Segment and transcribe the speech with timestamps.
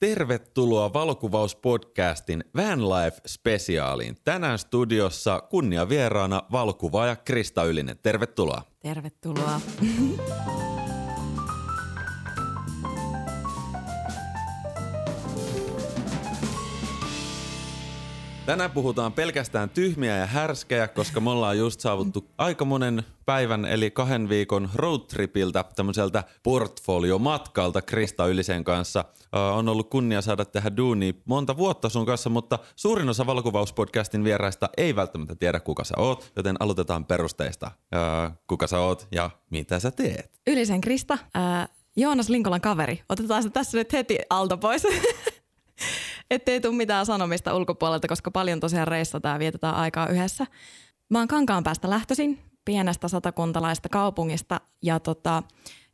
[0.00, 4.16] Tervetuloa valokuvauspodcastin Van Life-spesiaaliin.
[4.24, 7.98] Tänään studiossa kunnia vieraana valokuvaaja Krista Ylinen.
[8.02, 8.62] Tervetuloa.
[8.82, 9.60] Tervetuloa.
[18.50, 23.90] Tänään puhutaan pelkästään tyhmiä ja härskejä, koska me ollaan just saavuttu aika monen päivän eli
[23.90, 29.04] kahden viikon roadtripiltä, tämmöiseltä portfoliomatkalta Krista Ylisen kanssa.
[29.56, 34.68] On ollut kunnia saada tehdä duuni monta vuotta sun kanssa, mutta suurin osa valokuvauspodcastin vieraista
[34.76, 37.70] ei välttämättä tiedä, kuka sä oot, joten aloitetaan perusteista.
[38.46, 40.40] Kuka sä oot ja mitä sä teet?
[40.46, 43.02] Ylisen Krista, uh, Joonas Linkolan kaveri.
[43.08, 44.82] Otetaan se tässä nyt heti alta pois.
[46.30, 50.46] ettei tule mitään sanomista ulkopuolelta, koska paljon tosiaan reissataan ja vietetään aikaa yhdessä.
[51.08, 55.42] Mä oon Kankaan päästä lähtöisin pienestä satakuntalaista kaupungista ja, tota,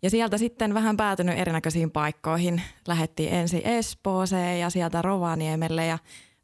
[0.02, 2.62] ja sieltä sitten vähän päätynyt erinäköisiin paikkoihin.
[2.88, 5.98] Lähettiin ensin Espooseen ja sieltä Rovaniemelle ja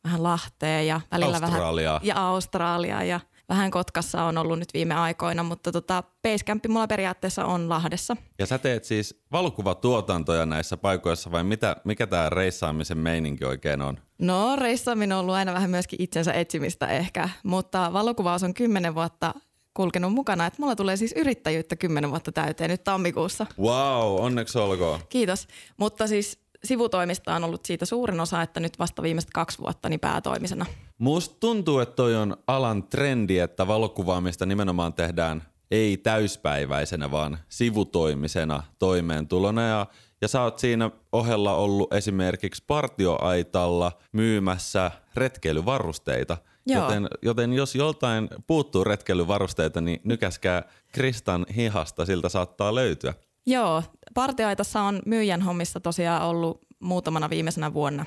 [0.04, 1.94] vähän Lahteen ja välillä Australiaa.
[1.94, 6.86] vähän ja Australiaa ja vähän Kotkassa on ollut nyt viime aikoina, mutta tota, Basecamp mulla
[6.86, 8.16] periaatteessa on Lahdessa.
[8.38, 13.98] Ja sä teet siis valokuvatuotantoja näissä paikoissa vai mitä, mikä tämä reissaamisen meininki oikein on?
[14.18, 19.34] No reissaaminen on ollut aina vähän myöskin itsensä etsimistä ehkä, mutta valokuvaus on kymmenen vuotta
[19.74, 20.46] kulkenut mukana.
[20.46, 23.46] Että mulla tulee siis yrittäjyyttä kymmenen vuotta täyteen nyt tammikuussa.
[23.58, 25.00] Wow, onneksi olkoon.
[25.08, 25.48] Kiitos.
[25.76, 30.00] Mutta siis sivutoimista on ollut siitä suurin osa, että nyt vasta viimeiset kaksi vuotta niin
[30.00, 30.66] päätoimisena.
[31.02, 38.62] Musta tuntuu, että toi on alan trendi, että valokuvaamista nimenomaan tehdään ei täyspäiväisenä, vaan sivutoimisena
[38.78, 39.62] toimeentulona.
[39.62, 39.86] Ja,
[40.20, 46.36] ja sä oot siinä ohella ollut esimerkiksi partioaitalla myymässä retkeilyvarusteita.
[46.66, 46.82] Joo.
[46.82, 53.14] Joten, joten jos joltain puuttuu retkeilyvarusteita, niin nykäskää Kristan hihasta, siltä saattaa löytyä.
[53.46, 53.82] Joo,
[54.14, 58.04] partioaitassa on myyjän hommissa tosiaan ollut muutamana viimeisenä vuonna,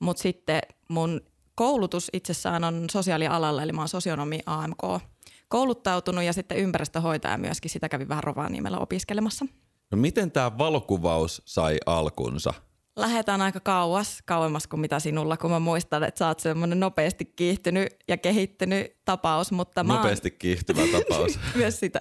[0.00, 1.20] mutta sitten mun
[1.56, 4.82] koulutus itsessään on sosiaalialalla, eli mä oon sosionomi AMK
[5.48, 9.46] kouluttautunut ja sitten ympäristöhoitaja myöskin, sitä kävin vähän Rovaniemellä opiskelemassa.
[9.90, 12.54] No miten tämä valokuvaus sai alkunsa?
[12.96, 17.24] Lähetään aika kauas, kauemmas kuin mitä sinulla, kun mä muistan, että sä oot semmoinen nopeasti
[17.24, 19.52] kiihtynyt ja kehittynyt tapaus.
[19.52, 21.38] Mutta mä Nopeasti kiihtyvä tapaus.
[21.54, 21.98] myös sitä,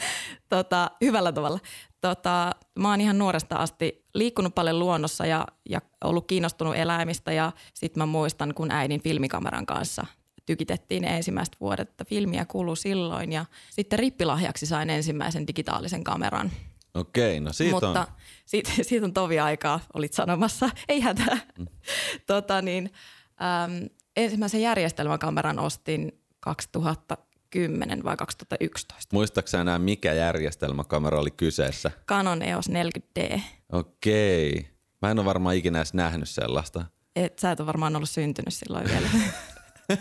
[0.48, 1.58] tota, hyvällä tavalla.
[2.00, 7.52] Tota, mä oon ihan nuoresta asti liikkunut paljon luonnossa ja, ja ollut kiinnostunut eläimistä ja
[7.74, 10.06] sitten mä muistan, kun äidin filmikameran kanssa
[10.46, 16.50] tykitettiin ensimmäistä vuodet, että filmiä kulu silloin ja sitten rippilahjaksi sain ensimmäisen digitaalisen kameran.
[16.94, 18.06] Okei, no siitä Mutta on...
[18.46, 21.38] siitä, siitä on tovi aikaa, olit sanomassa, ei hätää.
[21.58, 21.66] Mm.
[22.26, 22.92] tota niin,
[23.64, 26.20] äm, ensimmäisen järjestelmäkameran ostin
[27.48, 29.16] 2010 vai 2011.
[29.16, 31.90] Muistaaksä enää mikä järjestelmäkamera oli kyseessä?
[32.06, 33.40] Canon EOS 40D.
[33.72, 34.68] Okei.
[35.02, 36.84] Mä en ole varmaan ikinä edes nähnyt sellaista.
[37.16, 39.08] Et, sä et ole varmaan ollut syntynyt silloin vielä.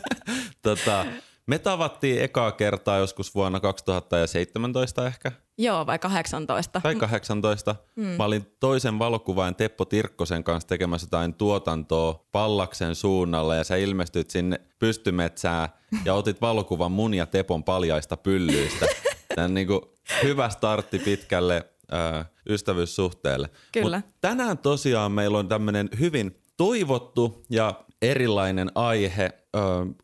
[0.61, 1.05] tota,
[1.47, 5.31] me tavattiin ekaa kertaa joskus vuonna 2017 ehkä.
[5.57, 6.81] Joo, vai 18.
[6.81, 7.75] Tai 18.
[7.95, 8.03] Mm.
[8.03, 14.29] Mä olin toisen valokuvaajan Teppo Tirkkosen kanssa tekemässä jotain tuotantoa Pallaksen suunnalla ja sä ilmestyit
[14.29, 15.69] sinne pystymetsään
[16.05, 18.85] ja otit valokuvan mun ja Tepon paljaista pyllyistä.
[19.35, 23.49] Tän niinku hyvä startti pitkälle ö, ystävyyssuhteelle.
[23.71, 23.97] Kyllä.
[23.97, 29.31] Mut tänään tosiaan meillä on tämmöinen hyvin toivottu ja erilainen aihe.
[29.55, 29.59] Ö,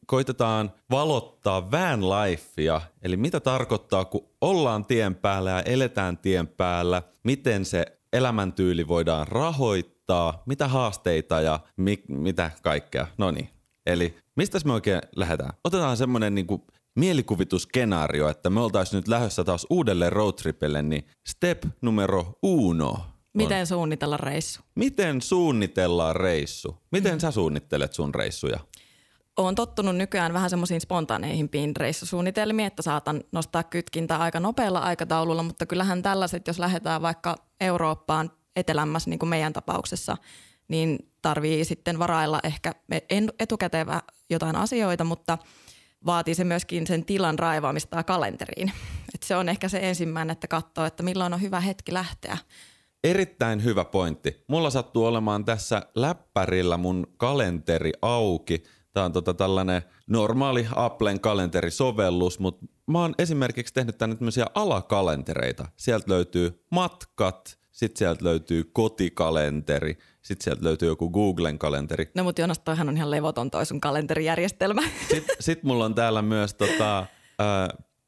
[0.05, 7.03] koitetaan valottaa van lifea, eli mitä tarkoittaa, kun ollaan tien päällä ja eletään tien päällä,
[7.23, 13.07] miten se elämäntyyli voidaan rahoittaa, mitä haasteita ja mi- mitä kaikkea.
[13.17, 13.49] No niin,
[13.85, 15.53] eli mistä me oikein lähdetään?
[15.63, 22.37] Otetaan semmoinen niinku mielikuvituskenaario, että me oltaisiin nyt lähdössä taas uudelle roadtripille, niin step numero
[22.43, 22.97] uno–
[23.33, 24.61] Miten suunnitella reissu?
[24.75, 26.77] Miten suunnitellaan reissu?
[26.91, 27.19] Miten mm.
[27.19, 28.59] sä suunnittelet sun reissuja?
[29.37, 35.65] Olen tottunut nykyään vähän semmoisiin spontaaneihimpiin reissusuunnitelmiin, että saatan nostaa kytkintä aika nopealla aikataululla, mutta
[35.65, 40.17] kyllähän tällaiset, jos lähdetään vaikka Eurooppaan etelämmässä, niin kuin meidän tapauksessa,
[40.67, 42.73] niin tarvii sitten varailla ehkä
[43.39, 43.87] etukäteen
[44.29, 45.37] jotain asioita, mutta
[46.05, 48.71] vaatii se myöskin sen tilan raivaamista kalenteriin.
[49.15, 52.37] Et se on ehkä se ensimmäinen, että katsoo, että milloin on hyvä hetki lähteä
[53.03, 54.43] Erittäin hyvä pointti.
[54.47, 58.63] Mulla sattuu olemaan tässä läppärillä mun kalenteri auki.
[58.93, 65.67] Tämä on tota tällainen normaali Applen kalenterisovellus, mutta mä oon esimerkiksi tehnyt tänne tämmöisiä alakalentereita.
[65.77, 72.11] Sieltä löytyy matkat, sitten sieltä löytyy kotikalenteri, sitten sieltä löytyy joku Googlen kalenteri.
[72.15, 74.81] No mutta Jonas, toihan on ihan levoton toi sun kalenterijärjestelmä.
[75.09, 77.07] Sitten sit mulla on täällä myös tota, äh,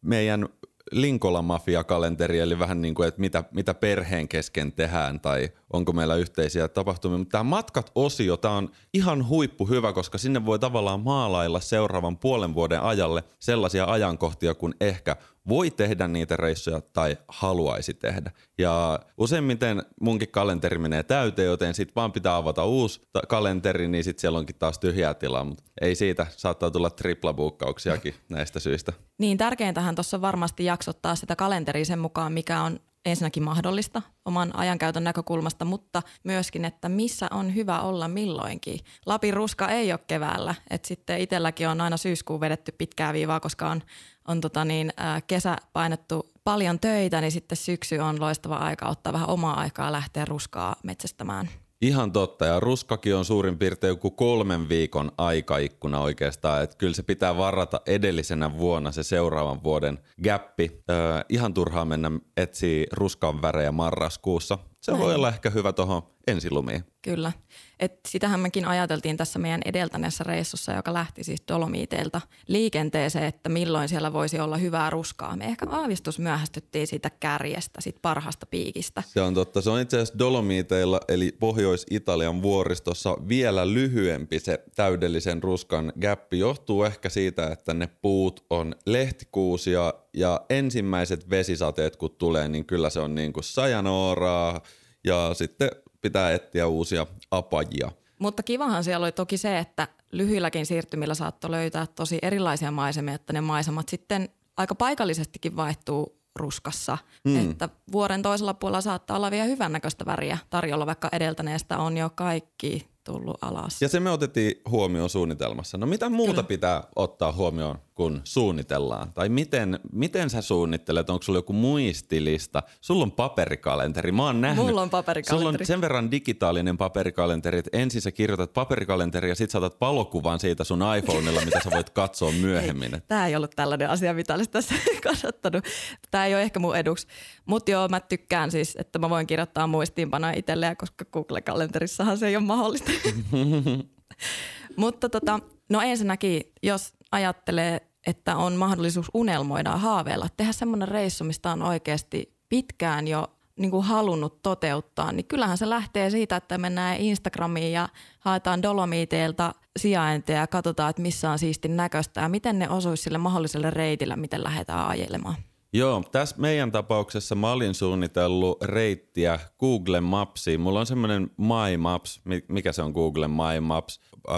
[0.01, 0.49] meidän
[0.91, 6.15] Linkola Mafia-kalenteri, eli vähän niin kuin, että mitä, mitä perheen kesken tehdään tai onko meillä
[6.15, 7.17] yhteisiä tapahtumia.
[7.17, 12.53] Mutta tämä matkat-osio, tämä on ihan huippu hyvä, koska sinne voi tavallaan maalailla seuraavan puolen
[12.53, 15.15] vuoden ajalle sellaisia ajankohtia, kun ehkä
[15.47, 18.31] voi tehdä niitä reissuja tai haluaisi tehdä.
[18.57, 24.03] Ja useimmiten munkin kalenteri menee täyteen, joten sitten vaan pitää avata uusi ta- kalenteri, niin
[24.03, 28.93] sitten siellä onkin taas tyhjää tilaa, mutta ei siitä, saattaa tulla triplabuukkauksiakin näistä syistä.
[29.17, 35.03] Niin, tärkeintähän tuossa varmasti jaksottaa sitä kalenteria sen mukaan, mikä on ensinnäkin mahdollista oman ajankäytön
[35.03, 38.79] näkökulmasta, mutta myöskin, että missä on hyvä olla milloinkin.
[39.05, 43.69] Lapin ruska ei ole keväällä, että sitten itselläkin on aina syyskuun vedetty pitkää viivaa, koska
[43.69, 43.81] on,
[44.27, 44.93] on tota niin,
[45.27, 50.25] kesä painettu paljon töitä, niin sitten syksy on loistava aika ottaa vähän omaa aikaa lähteä
[50.25, 51.49] ruskaa metsästämään.
[51.81, 57.03] Ihan totta, ja ruskakin on suurin piirtein joku kolmen viikon aikaikkuna oikeastaan, että kyllä se
[57.03, 60.83] pitää varata edellisenä vuonna se seuraavan vuoden gappi.
[60.89, 64.57] Öö, ihan turhaa mennä etsiä ruskan värejä marraskuussa.
[64.81, 65.03] Se Näin.
[65.03, 66.83] voi olla ehkä hyvä tuohon ensilumiin.
[67.01, 67.31] Kyllä.
[67.79, 73.89] Et sitähän mekin ajateltiin tässä meidän edeltäneessä reissussa, joka lähti siis Dolomiiteilta liikenteeseen, että milloin
[73.89, 75.35] siellä voisi olla hyvää ruskaa.
[75.35, 79.03] Me ehkä aavistus myöhästyttiin siitä kärjestä, siitä parhaasta piikistä.
[79.07, 79.61] Se on totta.
[79.61, 86.39] Se on itse asiassa Dolomiiteilla, eli Pohjois-Italian vuoristossa vielä lyhyempi se täydellisen ruskan gappi.
[86.39, 92.89] Johtuu ehkä siitä, että ne puut on lehtikuusia ja ensimmäiset vesisateet kun tulee, niin kyllä
[92.89, 94.61] se on niin kuin sajanooraa
[95.03, 95.69] ja sitten
[96.05, 97.91] pitää etsiä uusia apajia.
[98.19, 103.33] Mutta kivahan siellä oli toki se, että lyhyilläkin siirtymillä saattoi löytää tosi erilaisia maisemia, että
[103.33, 106.97] ne maisemat sitten aika paikallisestikin vaihtuu ruskassa.
[107.23, 107.51] Mm.
[107.51, 112.87] Että vuoren toisella puolella saattaa olla vielä hyvännäköistä väriä tarjolla, vaikka edeltäneestä on jo kaikki
[113.05, 113.81] tullut alas.
[113.81, 115.77] Ja se me otettiin huomioon suunnitelmassa.
[115.77, 116.43] No mitä muuta Kyllä.
[116.43, 119.13] pitää ottaa huomioon, kun suunnitellaan?
[119.13, 121.09] Tai miten, miten sä suunnittelet?
[121.09, 122.63] Onko sulla joku muistilista?
[122.81, 124.11] Sulla on paperikalenteri.
[124.11, 124.65] Mä oon nähnyt.
[124.65, 125.39] Mulla on paperikalenteri.
[125.39, 129.79] Sulla on sen verran digitaalinen paperikalenteri, että ensin sä kirjoitat paperikalenteri ja sit sä otat
[129.79, 132.93] palokuvan siitä sun iPhoneilla, mitä sä voit katsoa myöhemmin.
[132.93, 135.65] Ei, tää ei ollut tällainen asia, mitä olisit tässä kasvattanut.
[136.11, 137.07] Tää ei ole ehkä mun eduksi.
[137.45, 142.35] Mutta joo, mä tykkään siis, että mä voin kirjoittaa muistiinpanoja itselleen, koska Google-kalenterissahan se ei
[142.35, 142.91] ole mahdollista.
[144.77, 145.39] Mutta tota,
[145.69, 151.61] no ensinnäkin, jos ajattelee, että on mahdollisuus unelmoida ja haaveilla, tehdä semmoinen reissu, mistä on
[151.61, 157.71] oikeasti pitkään jo niin kuin halunnut toteuttaa, niin kyllähän se lähtee siitä, että mennään Instagramiin
[157.71, 157.89] ja
[158.19, 163.17] haetaan Dolomiiteilta sijainteja ja katsotaan, että missä on siistin näköistä ja miten ne osuisi sille
[163.17, 165.35] mahdolliselle reitille, miten lähdetään ajelemaan.
[165.75, 170.61] Joo, tässä meidän tapauksessa mä olin suunnitellut reittiä Google Mapsiin.
[170.61, 173.99] Mulla on semmoinen My Maps, mikä se on Google My Maps,
[174.29, 174.35] äh,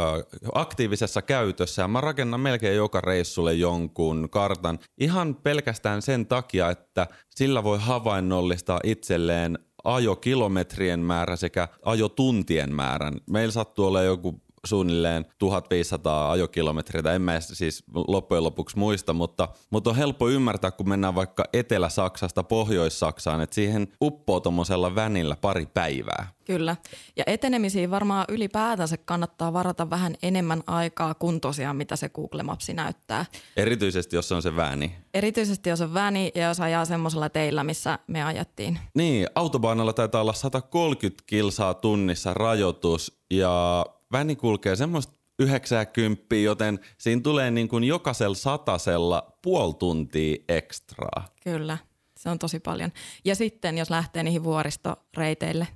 [0.54, 1.82] aktiivisessa käytössä.
[1.82, 7.78] Ja mä rakennan melkein joka reissulle jonkun kartan ihan pelkästään sen takia, että sillä voi
[7.82, 13.14] havainnollistaa itselleen ajokilometrien määrä sekä ajotuntien määrän.
[13.30, 19.90] Meillä sattuu olla joku suunnilleen 1500 ajokilometriä, en mä siis loppujen lopuksi muista, mutta, mutta
[19.90, 26.28] on helppo ymmärtää, kun mennään vaikka Etelä-Saksasta Pohjois-Saksaan, että siihen uppoo tuommoisella vänillä pari päivää.
[26.46, 26.76] Kyllä.
[27.16, 32.70] Ja etenemisiin varmaan ylipäätänsä kannattaa varata vähän enemmän aikaa kuin tosiaan mitä se Google Maps
[32.74, 33.26] näyttää.
[33.58, 34.96] Erityisesti jos on se väni.
[35.14, 38.80] Erityisesti jos on väni ja jos ajaa semmoisella teillä, missä me ajattiin.
[38.94, 47.22] Niin, autobaanalla taitaa olla 130 kilsaa tunnissa rajoitus ja väni kulkee semmoista 90, joten siinä
[47.22, 51.26] tulee niin kuin jokaisella satasella puoli tuntia ekstraa.
[51.44, 51.78] Kyllä,
[52.18, 52.92] se on tosi paljon.
[53.26, 55.68] Ja sitten jos lähtee niihin vuoristoreiteille,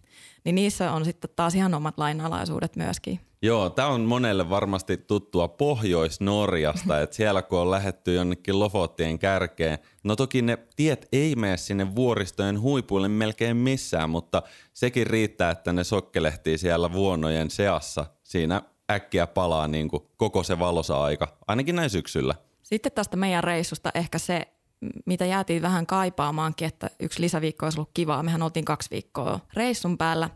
[0.43, 3.19] niin niissä on sitten taas ihan omat lainalaisuudet myöskin.
[3.43, 9.79] Joo, tämä on monelle varmasti tuttua Pohjois-Norjasta, että siellä kun on lähetty jonnekin Lofotien kärkeen,
[10.03, 14.41] no toki ne tiet ei mene sinne vuoristojen huipuille melkein missään, mutta
[14.73, 20.59] sekin riittää, että ne sokkelehtii siellä vuonojen seassa siinä äkkiä palaa niin kuin koko se
[20.59, 22.35] valosa aika, ainakin näin syksyllä.
[22.63, 24.47] Sitten tästä meidän reissusta ehkä se,
[25.05, 28.23] mitä jäätiin vähän kaipaamaankin, että yksi lisäviikko olisi ollut kivaa.
[28.23, 30.29] Mehän oltiin kaksi viikkoa reissun päällä.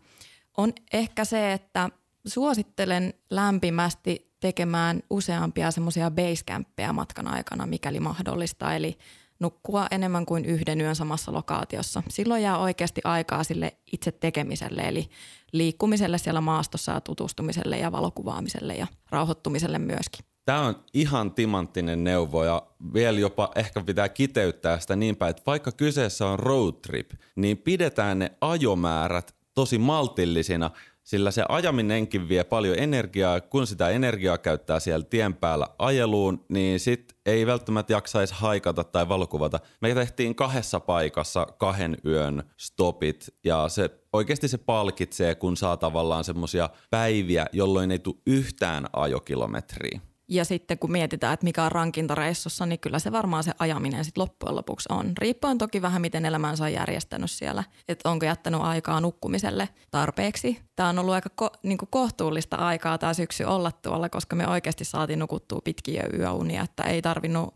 [0.57, 1.89] On ehkä se, että
[2.27, 8.75] suosittelen lämpimästi tekemään useampia semmoisia basecampeja matkan aikana, mikäli mahdollista.
[8.75, 8.97] Eli
[9.39, 12.03] nukkua enemmän kuin yhden yön samassa lokaatiossa.
[12.09, 15.09] Silloin jää oikeasti aikaa sille itse tekemiselle, eli
[15.51, 20.25] liikkumiselle siellä maastossa ja tutustumiselle ja valokuvaamiselle ja rauhoittumiselle myöskin.
[20.45, 22.61] Tämä on ihan timanttinen neuvo ja
[22.93, 27.57] vielä jopa ehkä pitää kiteyttää sitä niin päin, että vaikka kyseessä on road trip, niin
[27.57, 30.71] pidetään ne ajomäärät tosi maltillisina
[31.05, 33.41] sillä se ajaminenkin vie paljon energiaa.
[33.41, 39.09] Kun sitä energiaa käyttää siellä tien päällä ajeluun, niin sit ei välttämättä jaksaisi haikata tai
[39.09, 39.59] valokuvata.
[39.81, 46.23] Me tehtiin kahdessa paikassa kahden yön stopit ja se oikeasti se palkitsee, kun saa tavallaan
[46.23, 49.99] semmoisia päiviä, jolloin ei tule yhtään ajokilometriä.
[50.27, 54.21] Ja sitten kun mietitään, että mikä on rankintareissussa, niin kyllä se varmaan se ajaminen sitten
[54.21, 55.11] loppujen lopuksi on.
[55.17, 57.63] Riippuen toki vähän, miten elämänsä on järjestänyt siellä.
[57.87, 60.61] Että onko jättänyt aikaa nukkumiselle tarpeeksi.
[60.75, 64.47] Tämä on ollut aika ko- niin kuin kohtuullista aikaa tämä syksy olla tuolla, koska me
[64.47, 66.63] oikeasti saatiin nukuttua pitkiä yöunia.
[66.63, 67.55] Että ei tarvinnut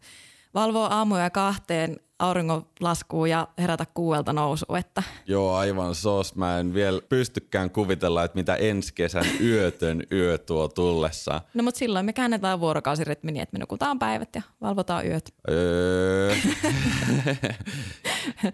[0.54, 4.66] valvoa aamuja kahteen auringonlaskuun ja herätä kuuelta nousu.
[4.76, 5.04] Että.
[5.28, 6.36] Joo, aivan sos.
[6.36, 11.42] Mä en vielä pystykään kuvitella, että mitä ensi kesän yötön yö tuo tullessa.
[11.54, 15.34] No mutta silloin me käännetään vuorokausirytmi niin, että me nukutaan päivät ja valvotaan yöt.
[15.50, 16.36] Öö.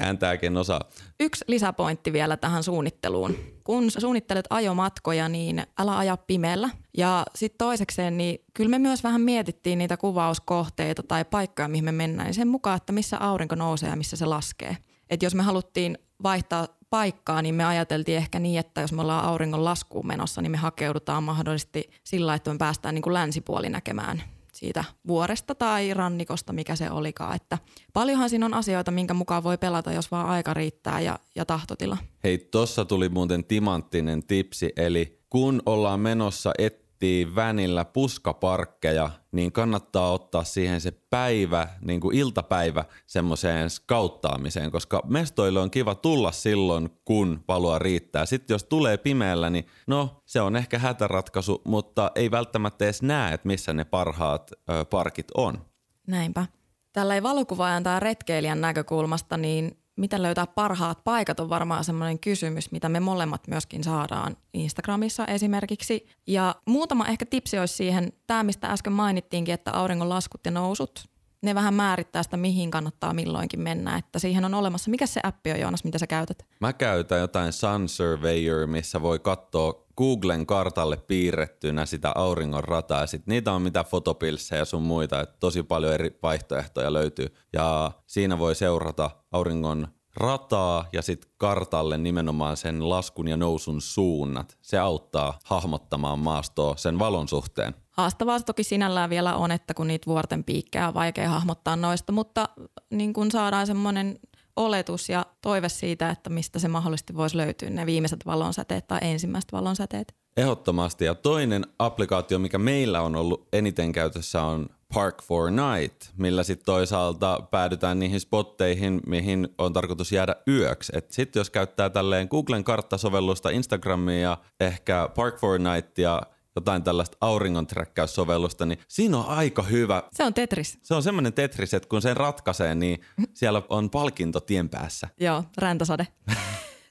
[0.00, 0.80] Kääntääkin osa.
[1.20, 3.36] Yksi lisäpointti vielä tähän suunnitteluun.
[3.64, 6.70] Kun suunnittelet ajomatkoja, niin älä aja pimeällä.
[6.96, 11.92] Ja sitten toisekseen, niin kyllä me myös vähän mietittiin niitä kuvauskohteita tai paikkoja, mihin me
[11.92, 14.76] mennään, niin sen mukaan, että missä aurinko nousee ja missä se laskee.
[15.10, 19.24] Et jos me haluttiin vaihtaa paikkaa, niin me ajateltiin ehkä niin, että jos me ollaan
[19.24, 24.22] auringon laskuun menossa, niin me hakeudutaan mahdollisesti sillä, että me päästään niin kuin länsipuoli näkemään
[24.58, 27.36] siitä vuoresta tai rannikosta, mikä se olikaan.
[27.36, 27.58] Että
[27.92, 31.96] paljonhan siinä on asioita, minkä mukaan voi pelata, jos vaan aika riittää ja, ja tahtotila.
[32.24, 39.52] Hei, tossa tuli muuten timanttinen tipsi, eli kun ollaan menossa et miettii vänillä puskaparkkeja, niin
[39.52, 46.32] kannattaa ottaa siihen se päivä, niin kuin iltapäivä semmoiseen skauttaamiseen, koska mestoille on kiva tulla
[46.32, 48.26] silloin, kun valoa riittää.
[48.26, 53.34] Sitten jos tulee pimeällä, niin no se on ehkä hätäratkaisu, mutta ei välttämättä edes näe,
[53.34, 55.64] että missä ne parhaat ö, parkit on.
[56.06, 56.46] Näinpä.
[56.92, 62.70] Tällä ei valokuvaajan tai retkeilijän näkökulmasta, niin miten löytää parhaat paikat on varmaan semmoinen kysymys,
[62.70, 66.06] mitä me molemmat myöskin saadaan Instagramissa esimerkiksi.
[66.26, 71.08] Ja muutama ehkä tipsi olisi siihen, tämä mistä äsken mainittiinkin, että auringon laskut ja nousut,
[71.42, 73.96] ne vähän määrittää sitä, mihin kannattaa milloinkin mennä.
[73.96, 74.90] Että siihen on olemassa.
[74.90, 76.46] Mikä se appi on, Joonas, mitä sä käytät?
[76.60, 83.06] Mä käytän jotain Sun Surveyor, missä voi katsoa Googlen kartalle piirrettynä sitä auringon rataa.
[83.06, 87.26] Sit niitä on mitä fotopilsejä ja sun muita, että tosi paljon eri vaihtoehtoja löytyy.
[87.52, 94.58] Ja siinä voi seurata auringon rataa ja sitten kartalle nimenomaan sen laskun ja nousun suunnat.
[94.62, 97.74] Se auttaa hahmottamaan maastoa sen valon suhteen.
[97.90, 102.48] Haastavaa toki sinällään vielä on, että kun niitä vuorten piikkejä on vaikea hahmottaa noista, mutta
[102.90, 104.18] niin kun saadaan semmoinen
[104.58, 109.52] oletus ja toive siitä, että mistä se mahdollisesti voisi löytyä, ne viimeiset valonsäteet tai ensimmäiset
[109.52, 110.14] valonsäteet.
[110.36, 111.04] Ehdottomasti.
[111.04, 116.64] Ja toinen applikaatio, mikä meillä on ollut eniten käytössä, on Park for Night, millä sitten
[116.64, 120.92] toisaalta päädytään niihin spotteihin, mihin on tarkoitus jäädä yöksi.
[121.08, 126.22] Sitten jos käyttää tälleen Googlen karttasovellusta, Instagramia ja ehkä Park for Night ja
[126.56, 127.66] jotain tällaista auringon
[128.06, 130.02] sovellusta, niin siinä on aika hyvä.
[130.12, 130.78] Se on Tetris.
[130.82, 133.00] Se on semmoinen Tetris, että kun sen ratkaisee, niin
[133.34, 135.08] siellä on palkinto tien päässä.
[135.20, 136.06] Joo, räntäsade.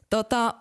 [0.10, 0.54] Tota,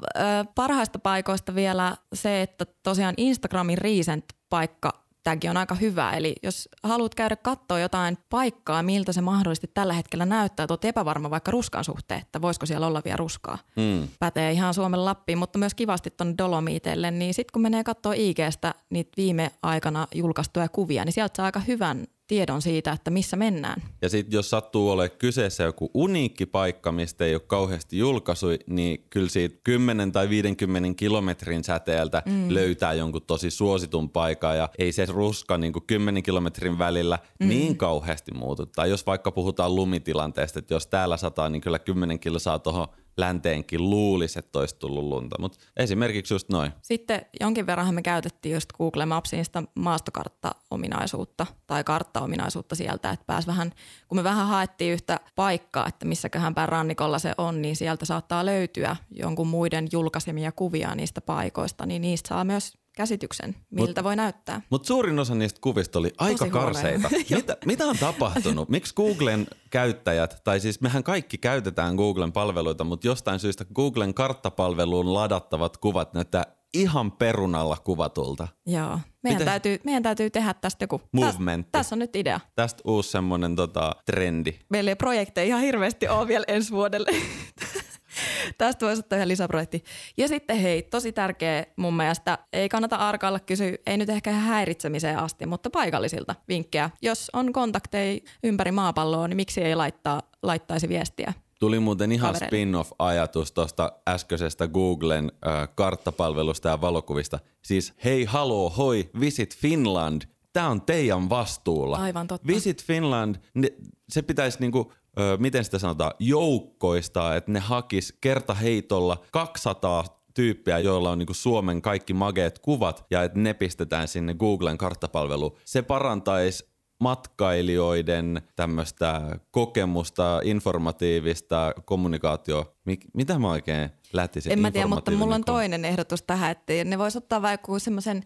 [0.55, 6.11] parhaista paikoista vielä se, että tosiaan Instagramin recent-paikka tämäkin on aika hyvä.
[6.11, 11.31] Eli jos haluat käydä katsoa jotain paikkaa, miltä se mahdollisesti tällä hetkellä näyttää, että epävarma
[11.31, 13.59] vaikka ruskan suhteen, että voisiko siellä olla vielä ruskaa.
[13.77, 14.09] Mm.
[14.19, 18.75] Pätee ihan Suomen Lappiin, mutta myös kivasti tuonne Dolomiiteille, niin sitten kun menee katsoa IGstä
[18.91, 23.83] niitä viime aikana julkaistuja kuvia, niin sieltä saa aika hyvän tiedon siitä, että missä mennään.
[24.03, 29.05] Ja sitten jos sattuu olemaan kyseessä joku uniikki paikka, mistä ei ole kauheasti julkaisui, niin
[29.11, 32.55] kyllä siitä 10 tai 50 kilometrin säteeltä mm.
[32.55, 37.49] löytää jonkun tosi suositun paikan ja ei se ruska niin kuin 10 kilometrin välillä mm.
[37.49, 38.67] niin kauheasti muutu.
[38.67, 43.91] Tai jos vaikka puhutaan lumitilanteesta, että jos täällä sataa, niin kyllä 10 kilsaa tuohon länteenkin
[43.91, 46.73] luulisi, että olisi tullut lunta, mutta esimerkiksi just noin.
[46.83, 53.47] Sitten jonkin verran me käytettiin just Google Mapsin sitä maastokartta-ominaisuutta tai kartta-ominaisuutta sieltä, että pääs
[53.47, 53.73] vähän,
[54.09, 58.47] kun me vähän haettiin yhtä paikkaa, että missäköhän päin rannikolla se on, niin sieltä saattaa
[58.47, 64.17] löytyä jonkun muiden julkaisemia kuvia niistä paikoista, niin niistä saa myös käsityksen, miltä mut, voi
[64.17, 64.61] näyttää.
[64.71, 67.11] Mutta suurin osa niistä kuvista oli aika Tosi karseita.
[67.37, 68.69] mitä, mitä on tapahtunut?
[68.69, 75.15] Miksi Googlen käyttäjät, tai siis mehän kaikki käytetään Googlen palveluita, mutta jostain syystä Googlen karttapalveluun
[75.15, 78.49] ladattavat kuvat näyttää ihan perunalla kuvatulta.
[78.67, 78.99] Joo.
[79.23, 81.01] Meidän, täytyy, meidän täytyy tehdä tästä joku...
[81.13, 81.73] Movementti.
[81.73, 82.41] Tässä on nyt idea.
[82.55, 84.55] Tästä uusi semmoinen tota, trendi.
[84.69, 87.11] Meillä ei projekteja ihan hirveästi ole vielä ensi vuodelle.
[88.59, 89.85] Tästä voisi ottaa ihan lisäprojekti.
[90.17, 95.19] Ja sitten hei, tosi tärkeä mun mielestä, ei kannata arkailla kysyä, ei nyt ehkä häiritsemiseen
[95.19, 96.91] asti, mutta paikallisilta vinkkejä.
[97.03, 101.33] Jos on kontakteja ympäri maapalloa, niin miksi ei laittaa, laittaisi viestiä?
[101.59, 102.49] Tuli muuten ihan Kavereille.
[102.49, 107.39] spin-off-ajatus tuosta äskeisestä Googlen äh, karttapalvelusta ja valokuvista.
[107.63, 111.97] Siis hei haloo hoi, Visit Finland, tämä on teidän vastuulla.
[111.97, 112.47] Aivan totta.
[112.47, 113.69] Visit Finland, ne,
[114.09, 120.05] se pitäisi niinku, ö, miten sitä sanotaan, joukkoistaa, että ne hakis kertaheitolla 200
[120.35, 125.57] tyyppiä, joilla on niinku Suomen kaikki mageet kuvat ja että ne pistetään sinne Googlen karttapalveluun.
[125.65, 132.77] Se parantaisi matkailijoiden tämmöistä kokemusta, informatiivista kommunikaatio.
[132.85, 136.73] Mik, mitä mä oikein lähtisin En mä tiedä, mutta mulla on toinen ehdotus tähän, että
[136.85, 138.23] ne vois ottaa vaikka semmoisen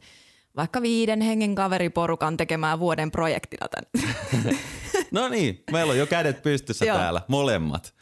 [0.57, 4.57] vaikka viiden hengen kaveriporukan tekemään vuoden projektina tämän.
[5.11, 6.99] No niin, meillä on jo kädet pystyssä Joo.
[6.99, 7.95] täällä, molemmat.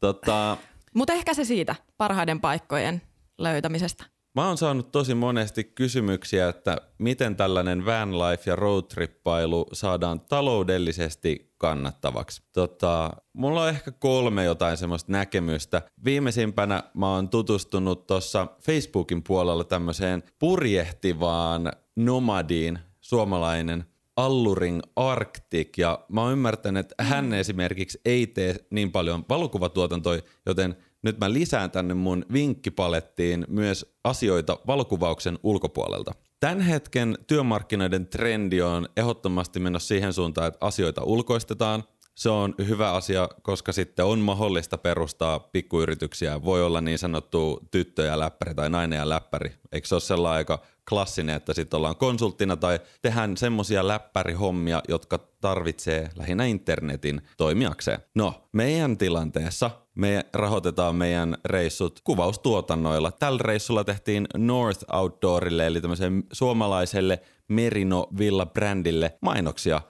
[0.00, 0.56] Tota,
[0.94, 3.02] Mutta ehkä se siitä parhaiden paikkojen
[3.38, 4.04] löytämisestä.
[4.34, 11.54] Mä oon saanut tosi monesti kysymyksiä, että miten tällainen van life ja roadtrippailu saadaan taloudellisesti
[11.58, 12.42] kannattavaksi.
[12.52, 15.82] Tota, mulla on ehkä kolme jotain semmoista näkemystä.
[16.04, 23.84] Viimeisimpänä mä oon tutustunut tuossa Facebookin puolella tämmöiseen purjehtivaan nomadiin, suomalainen
[24.16, 30.76] Alluring Arctic ja mä oon ymmärtänyt, että hän esimerkiksi ei tee niin paljon valokuvatuotantoja, joten
[31.04, 36.12] nyt mä lisään tänne mun vinkkipalettiin myös asioita valokuvauksen ulkopuolelta.
[36.40, 41.84] Tämän hetken työmarkkinoiden trendi on ehdottomasti menossa siihen suuntaan, että asioita ulkoistetaan.
[42.14, 46.42] Se on hyvä asia, koska sitten on mahdollista perustaa pikkuyrityksiä.
[46.44, 49.52] Voi olla niin sanottu tyttö ja läppäri tai nainen ja läppäri.
[49.72, 50.58] Eikö se ole sellainen aika
[50.88, 57.98] klassinen, että sitten ollaan konsulttina tai tehdään semmoisia läppärihommia, jotka tarvitsee lähinnä internetin toimijakseen.
[58.14, 63.12] No, meidän tilanteessa me rahoitetaan meidän reissut kuvaustuotannoilla.
[63.12, 69.80] Tällä reissulla tehtiin North Outdoorille, eli tämmöiselle suomalaiselle Merino Villa-brändille mainoksia.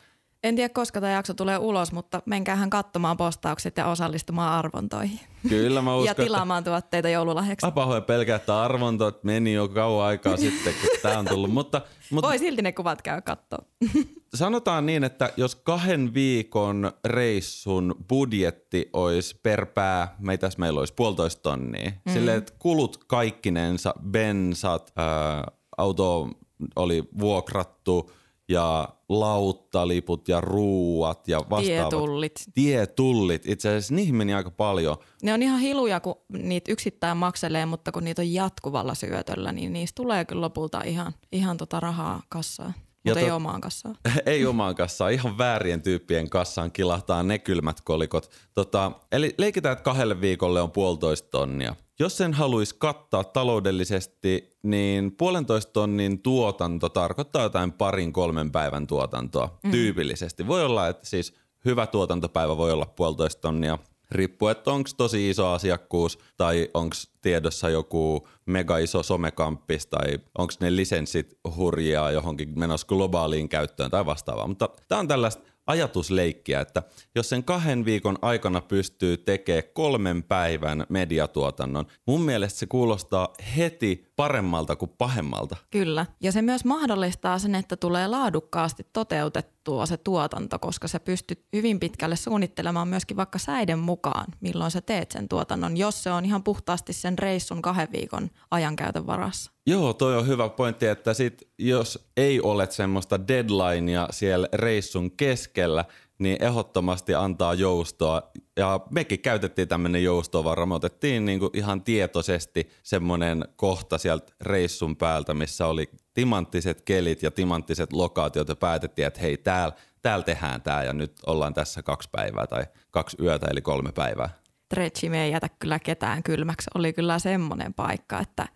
[0.45, 5.21] En tiedä, koska tämä jakso tulee ulos, mutta menkäähän katsomaan postaukset ja osallistumaan arvontoihin.
[5.49, 7.67] Kyllä mä uskon, ja että tilaamaan tuotteita joululahjaksi.
[7.67, 11.51] Mä pahoin pelkää, että arvontot meni jo kauan aikaa sitten, kun tää on tullut.
[11.51, 11.81] Mutta,
[12.11, 13.59] mutta Voi silti ne kuvat käy katsoa.
[14.35, 21.43] sanotaan niin, että jos kahden viikon reissun budjetti olisi per pää, meitäs meillä olisi puolitoista
[21.43, 21.91] tonnia.
[22.05, 22.13] Mm.
[22.13, 25.47] Silleen, että kulut kaikkinensa, bensat, ää,
[25.77, 26.29] auto
[26.77, 28.11] oli vuokrattu
[28.49, 31.65] ja lauttaliput ja ruuat ja vastaavat.
[31.91, 32.45] Tietullit.
[32.55, 33.47] Tietullit.
[33.47, 34.97] Itse asiassa niihin meni aika paljon.
[35.23, 39.73] Ne on ihan hiluja, kun niitä yksittäin makselee, mutta kun niitä on jatkuvalla syötöllä, niin
[39.73, 42.75] niistä tulee kyllä lopulta ihan, ihan tota rahaa kassaan.
[43.05, 43.97] Mutta ei tot- omaan kassaan.
[44.27, 48.31] ei omaan kassaan, ihan väärien tyyppien kassaan kilahtaa ne kylmät kolikot.
[48.55, 51.77] Tota, eli leikitään, että kahdelle viikolle on puolitoista tonnia.
[51.99, 59.59] Jos sen haluaisi kattaa taloudellisesti, niin puolentoista tonnin tuotanto tarkoittaa jotain parin kolmen päivän tuotantoa
[59.65, 59.71] mm.
[59.71, 60.47] tyypillisesti.
[60.47, 63.79] Voi olla, että siis hyvä tuotantopäivä voi olla puolitoista tonnia,
[64.11, 70.53] riippuu, että onko tosi iso asiakkuus tai onko tiedossa joku mega iso somekamppis tai onko
[70.61, 74.47] ne lisenssit hurjaa johonkin menossa globaaliin käyttöön tai vastaavaa.
[74.47, 76.83] Mutta tämä on tällaista ajatusleikkiä, että
[77.15, 84.13] jos sen kahden viikon aikana pystyy tekemään kolmen päivän mediatuotannon, mun mielestä se kuulostaa heti
[84.17, 85.57] paremmalta kuin pahemmalta.
[85.71, 86.07] Kyllä.
[86.21, 91.81] Ja se myös mahdollistaa sen, että tulee laadukkaasti toteutettua se tuotanto, koska sä pystyt hyvin
[91.81, 96.45] pitkälle suunnittelemaan myöskin vaikka säiden mukaan, milloin sä teet sen tuotannon, jos se on ihan
[96.45, 99.54] puhtaasti sen reissun kahden viikon ajankäytön varassa.
[99.67, 105.85] Joo, toi on hyvä pointti, että sit, jos ei ole semmoista deadlinea siellä reissun keskellä,
[106.19, 108.23] niin ehdottomasti antaa joustoa.
[108.57, 110.67] Ja mekin käytettiin tämmöinen joustovara.
[110.67, 117.31] Me otettiin niinku ihan tietoisesti semmoinen kohta sieltä reissun päältä, missä oli timanttiset kelit ja
[117.31, 122.09] timanttiset lokaatiot ja päätettiin, että hei, täällä tääl tehdään tämä ja nyt ollaan tässä kaksi
[122.13, 124.29] päivää tai kaksi yötä eli kolme päivää.
[124.69, 126.71] Tretchi me ei jätä kyllä ketään kylmäksi.
[126.75, 128.49] Oli kyllä semmoinen paikka, että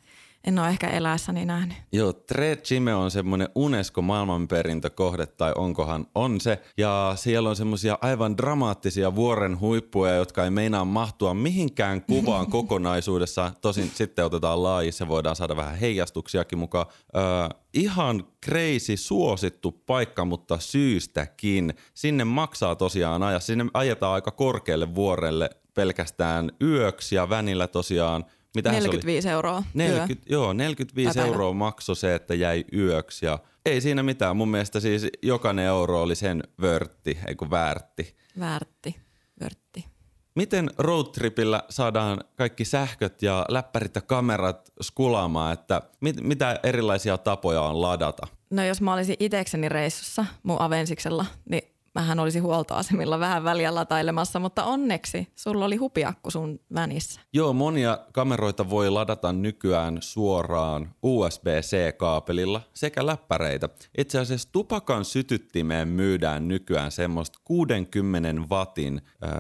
[0.45, 1.77] en ole ehkä eläessäni nähnyt.
[1.93, 6.63] Joo, Tre Chime on semmoinen UNESCO maailmanperintökohde, tai onkohan on se.
[6.77, 13.53] Ja siellä on semmoisia aivan dramaattisia vuoren huippuja, jotka ei meinaa mahtua mihinkään kuvaan kokonaisuudessa.
[13.61, 16.87] Tosin sitten otetaan laajissa, voidaan saada vähän heijastuksiakin mukaan.
[17.17, 17.23] Öö,
[17.75, 21.75] ihan crazy suosittu paikka, mutta syystäkin.
[21.95, 23.41] Sinne maksaa tosiaan ajaa.
[23.41, 28.25] Sinne ajetaan aika korkealle vuorelle pelkästään yöksi ja vänillä tosiaan
[28.55, 31.27] mitä 45 euroa 40, joo, 45 Tai päivä.
[31.27, 34.37] euroa maksoi se, että jäi yöksi ja ei siinä mitään.
[34.37, 38.17] Mun mielestä siis jokainen euro oli sen vörtti, ei kun väärti.
[38.39, 38.97] Väärtti,
[39.41, 39.85] vörtti.
[40.35, 47.63] Miten roadtripillä saadaan kaikki sähköt ja läppärit ja kamerat skulaamaan, että mit, mitä erilaisia tapoja
[47.63, 48.27] on ladata?
[48.51, 51.63] No jos mä olisin itekseni reissussa mun Avensiksella, niin
[51.99, 57.21] mähän olisi huoltoasemilla vähän väliä latailemassa, mutta onneksi sulla oli hupiakku sun vänissä.
[57.33, 63.69] Joo, monia kameroita voi ladata nykyään suoraan USB-C-kaapelilla sekä läppäreitä.
[63.99, 69.31] Itse asiassa tupakan sytyttimeen myydään nykyään semmoista 60 watin äh,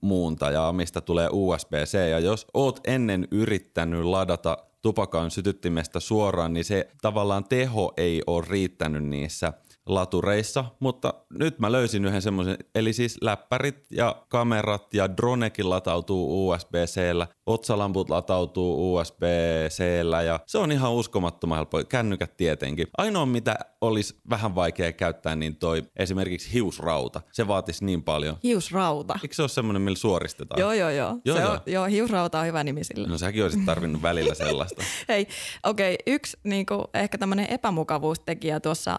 [0.00, 2.10] muuntajaa, mistä tulee USB-C.
[2.10, 8.44] Ja jos oot ennen yrittänyt ladata tupakan sytyttimestä suoraan, niin se tavallaan teho ei ole
[8.48, 9.52] riittänyt niissä
[9.86, 16.48] latureissa, mutta nyt mä löysin yhden semmoisen, eli siis läppärit ja kamerat ja dronekin latautuu
[16.48, 22.86] USB-C-llä, otsalamput latautuu USB-C-llä ja se on ihan uskomattoman helppo, kännykät tietenkin.
[22.98, 28.36] Ainoa mitä olisi vähän vaikea käyttää, niin toi esimerkiksi hiusrauta, se vaatisi niin paljon.
[28.42, 29.18] Hiusrauta?
[29.22, 30.60] Eikö se ole semmoinen, millä suoristetaan?
[30.60, 31.16] Joo, joo, joo.
[31.24, 31.52] joo, se joo.
[31.52, 33.08] On, joo hiusrauta on hyvä nimi sille.
[33.08, 34.82] No säkin olisit tarvinnut välillä sellaista.
[35.08, 35.28] Hei,
[35.62, 38.96] okei, okay, yksi niin kuin, ehkä tämmöinen epämukavuustekijä tuossa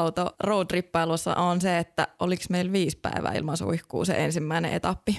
[0.00, 5.18] matkailuauto roadtrippailussa on se, että oliko meillä viisi päivää ilman suihkuu se ensimmäinen etappi.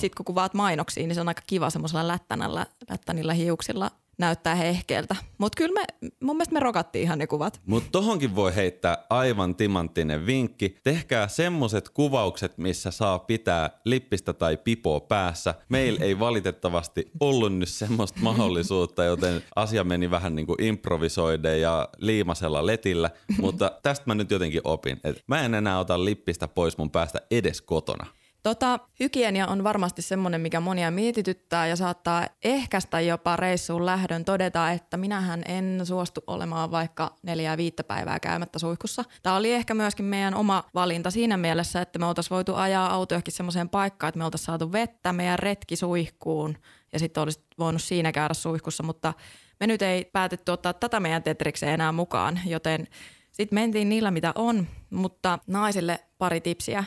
[0.00, 5.16] Sitten kun kuvaat mainoksiin, niin se on aika kiva semmoisella lättänällä, lättänillä hiuksilla näyttää hehkeeltä.
[5.38, 7.60] Mutta kyllä me, mun mielestä me rokattiin ihan ne kuvat.
[7.66, 10.76] Mutta tohonkin voi heittää aivan timanttinen vinkki.
[10.84, 15.54] Tehkää semmoset kuvaukset, missä saa pitää lippistä tai pipoa päässä.
[15.68, 21.88] Meillä ei valitettavasti ollut nyt semmoista mahdollisuutta, joten asia meni vähän niin kuin improvisoide ja
[21.98, 23.10] liimasella letillä.
[23.40, 27.20] Mutta tästä mä nyt jotenkin opin, että mä en enää ota lippistä pois mun päästä
[27.30, 28.06] edes kotona.
[28.46, 34.70] Tota, hygienia on varmasti semmoinen, mikä monia mietityttää ja saattaa ehkäistä jopa reissuun lähdön todeta,
[34.70, 39.04] että minähän en suostu olemaan vaikka neljää viittä päivää käymättä suihkussa.
[39.22, 43.14] Tämä oli ehkä myöskin meidän oma valinta siinä mielessä, että me oltaisiin voitu ajaa auto
[43.14, 46.58] johonkin semmoiseen paikkaan, että me oltaisiin saatu vettä meidän retki suihkuun
[46.92, 49.14] ja sitten olisi voinut siinä käydä suihkussa, mutta
[49.60, 52.86] me nyt ei päätetty ottaa tätä meidän tetrikseen enää mukaan, joten
[53.32, 56.84] sitten mentiin niillä mitä on, mutta naisille pari tipsiä.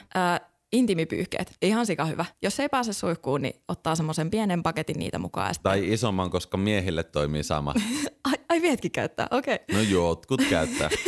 [0.71, 2.25] Intimipyyhkeet, ihan sika hyvä.
[2.41, 5.55] Jos ei pääse suihkuun, niin ottaa semmoisen pienen paketin niitä mukaan.
[5.63, 7.73] Tai isomman, koska miehille toimii sama.
[8.31, 9.55] ai, ai vietkin käyttää, okei.
[9.55, 9.75] Okay.
[9.75, 10.89] No jotkut käyttää.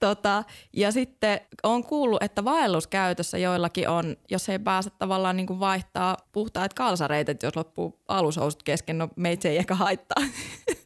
[0.00, 5.60] Tota, ja sitten on kuullut, että vaelluskäytössä joillakin on, jos ei pääse tavallaan niin kuin
[5.60, 10.24] vaihtaa puhtaat kalsareita, että jos loppuu alushousut kesken, no meitä ei ehkä haittaa.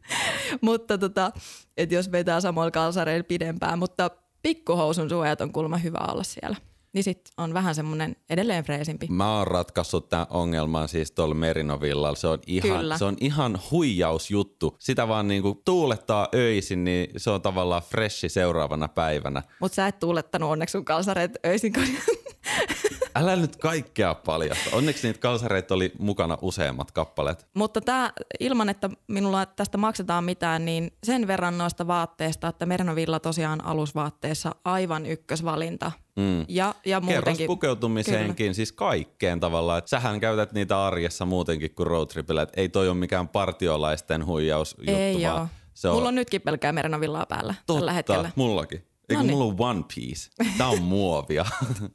[0.61, 1.33] mutta tota,
[1.77, 4.11] että jos vetää samoilla kalsareilla pidempään, mutta
[4.43, 6.57] pikkuhousun suojat on kuulemma hyvä olla siellä
[6.93, 9.07] niin sit on vähän semmoinen edelleen freesimpi.
[9.11, 12.17] Mä oon ratkaissut tämän ongelman siis tuolla Merinovillalla.
[12.17, 14.77] Se on ihan, se on ihan huijausjuttu.
[14.79, 19.43] Sitä vaan niinku tuulettaa öisin, niin se on tavallaan freshi seuraavana päivänä.
[19.61, 21.85] Mutta sä et tuulettanut onneksi sun kalsareet öisin, kun
[23.15, 24.77] Älä nyt kaikkea paljasta.
[24.77, 27.47] Onneksi niitä kalsareita oli mukana useammat kappaleet.
[27.55, 33.21] Mutta tää, ilman, että minulla tästä maksetaan mitään, niin sen verran noista vaatteista, että Mernovilla
[33.21, 35.93] tosiaan alusvaatteessa aivan ykkösvalinta.
[36.17, 36.45] Mm.
[36.49, 37.25] Ja, ja muutenkin.
[37.25, 38.53] Kerros pukeutumiseenkin, Kyllä.
[38.53, 39.79] siis kaikkeen tavallaan.
[39.79, 42.47] Et sähän käytät niitä arjessa muutenkin kuin roadtripillä.
[42.57, 45.95] ei toi ole mikään partiolaisten huijausjuttu, ei vaan se on...
[45.95, 48.31] Mulla on nytkin pelkää Mernovillaa päällä Totta, tällä hetkellä.
[48.37, 48.79] mullakin.
[49.09, 49.31] Eikö no niin.
[49.31, 50.31] mulla on One Piece?
[50.59, 51.45] Tää on muovia.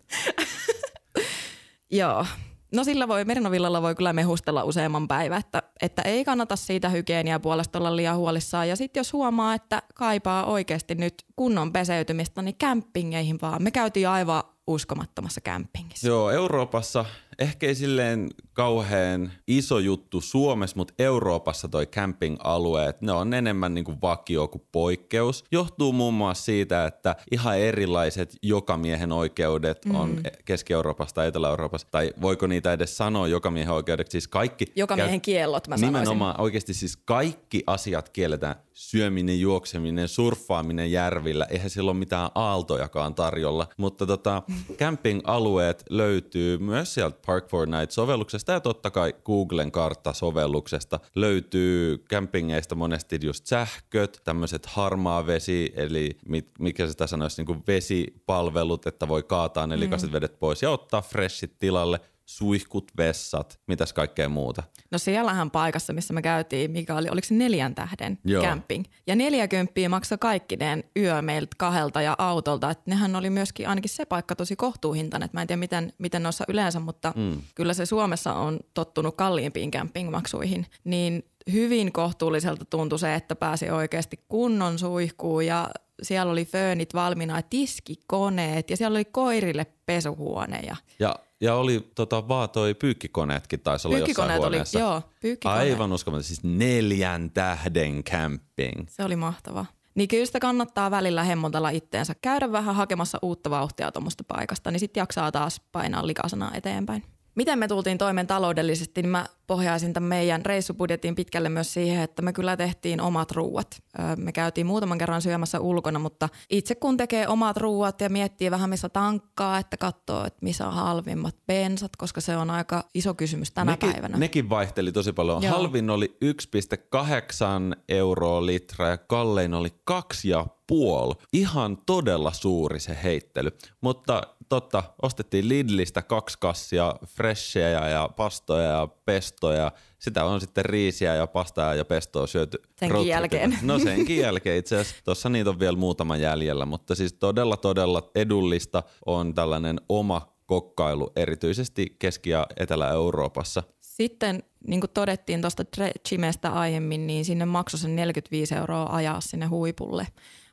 [1.91, 2.25] Joo.
[2.71, 7.39] No sillä voi, Merinovillalla voi kyllä mehustella useamman päivän, että, että ei kannata siitä hygienia
[7.39, 8.69] puolesta olla liian huolissaan.
[8.69, 13.63] Ja sitten jos huomaa, että kaipaa oikeasti nyt kunnon peseytymistä, niin kämpingeihin vaan.
[13.63, 16.07] Me käytiin aivan uskomattomassa kämpingissä.
[16.07, 17.05] Joo, Euroopassa
[17.39, 23.85] ehkä ei silleen kauhean iso juttu Suomessa, mutta Euroopassa toi camping-alueet, ne on enemmän niin
[23.85, 25.43] kuin vakio kuin poikkeus.
[25.51, 29.95] Johtuu muun muassa siitä, että ihan erilaiset jokamiehen oikeudet mm.
[29.95, 34.65] on Keski-Euroopassa tai Etelä-Euroopassa, tai voiko niitä edes sanoa jokamiehen oikeudeksi, siis kaikki...
[34.75, 35.93] Jokamiehen kiellot mä sanoisin.
[35.93, 38.55] Nimenomaan oikeasti siis kaikki asiat kielletään.
[38.73, 44.43] Syöminen, juokseminen, surffaaminen järvillä, eihän sillä ole mitään aaltojakaan tarjolla, mutta tota,
[44.79, 53.45] camping-alueet löytyy myös sieltä Park Fortnite-sovelluksesta ja totta kai Googlen karttasovelluksesta löytyy campingeista monesti just
[53.45, 56.17] sähköt, tämmöiset harmaa vesi, eli
[56.59, 60.13] mikä sitä sanoisi, niin kuin vesipalvelut, että voi kaataa ne likaiset mm.
[60.13, 64.63] vedet pois ja ottaa freshit tilalle– suihkut, vessat, mitäs kaikkea muuta.
[64.91, 68.43] No siellähän paikassa, missä me käytiin, mikä oli, oliko se neljän tähden Joo.
[68.43, 68.85] camping.
[69.07, 72.71] Ja neljäkymppiä maksoi kaikkineen yö meiltä kahdelta ja autolta.
[72.71, 75.29] Et nehän oli myöskin ainakin se paikka tosi kohtuuhintainen.
[75.33, 77.41] Mä en tiedä miten, miten noissa yleensä, mutta mm.
[77.55, 80.65] kyllä se Suomessa on tottunut kalliimpiin campingmaksuihin.
[80.83, 85.69] Niin hyvin kohtuulliselta tuntui se, että pääsi oikeasti kunnon suihkuun ja
[86.01, 90.59] siellä oli föönit valmiina, tiskikoneet ja siellä oli koirille pesuhuone.
[90.59, 94.79] Ja, ja ja oli tota, vaan toi pyykkikoneetkin taisi olla jossain huoneessa.
[94.79, 95.71] Oli, joo, pyykkikoneet.
[95.71, 98.85] Aivan uskomaton, siis neljän tähden camping.
[98.89, 99.65] Se oli mahtava.
[99.95, 104.79] Niin kyllä sitä kannattaa välillä hemmotella itteensä, käydä vähän hakemassa uutta vauhtia tuommoista paikasta, niin
[104.79, 107.03] sitten jaksaa taas painaa likasana eteenpäin.
[107.37, 112.21] Miten me tultiin toimeen taloudellisesti, niin mä pohjaisin tämän meidän reissubudjetin pitkälle myös siihen, että
[112.21, 113.83] me kyllä tehtiin omat ruuat.
[114.17, 118.69] Me käytiin muutaman kerran syömässä ulkona, mutta itse kun tekee omat ruuat ja miettii vähän
[118.69, 123.51] missä tankkaa, että katsoo, että missä on halvimmat bensat, koska se on aika iso kysymys
[123.51, 124.17] tänä nekin, päivänä.
[124.17, 125.43] Nekin vaihteli tosi paljon.
[125.43, 125.53] Joo.
[125.53, 131.25] Halvin oli 1,8 euroa litra ja kallein oli 2,5.
[131.33, 133.49] Ihan todella suuri se heittely.
[133.81, 139.71] Mutta totta, ostettiin Lidlistä kaksi kassia freshejä ja pastoja ja pestoja.
[139.99, 142.57] Sitä on sitten riisiä ja pastaa ja pestoa syöty.
[142.57, 143.15] Senkin roadtripilla.
[143.15, 143.59] jälkeen.
[143.61, 145.03] No senkin jälkeen itse asiassa.
[145.05, 151.11] Tuossa niitä on vielä muutama jäljellä, mutta siis todella todella edullista on tällainen oma kokkailu,
[151.15, 153.63] erityisesti Keski- ja Etelä-Euroopassa.
[153.79, 155.63] Sitten niin kuin todettiin tuosta
[156.07, 160.07] Chimestä aiemmin, niin sinne maksoi sen 45 euroa ajaa sinne huipulle.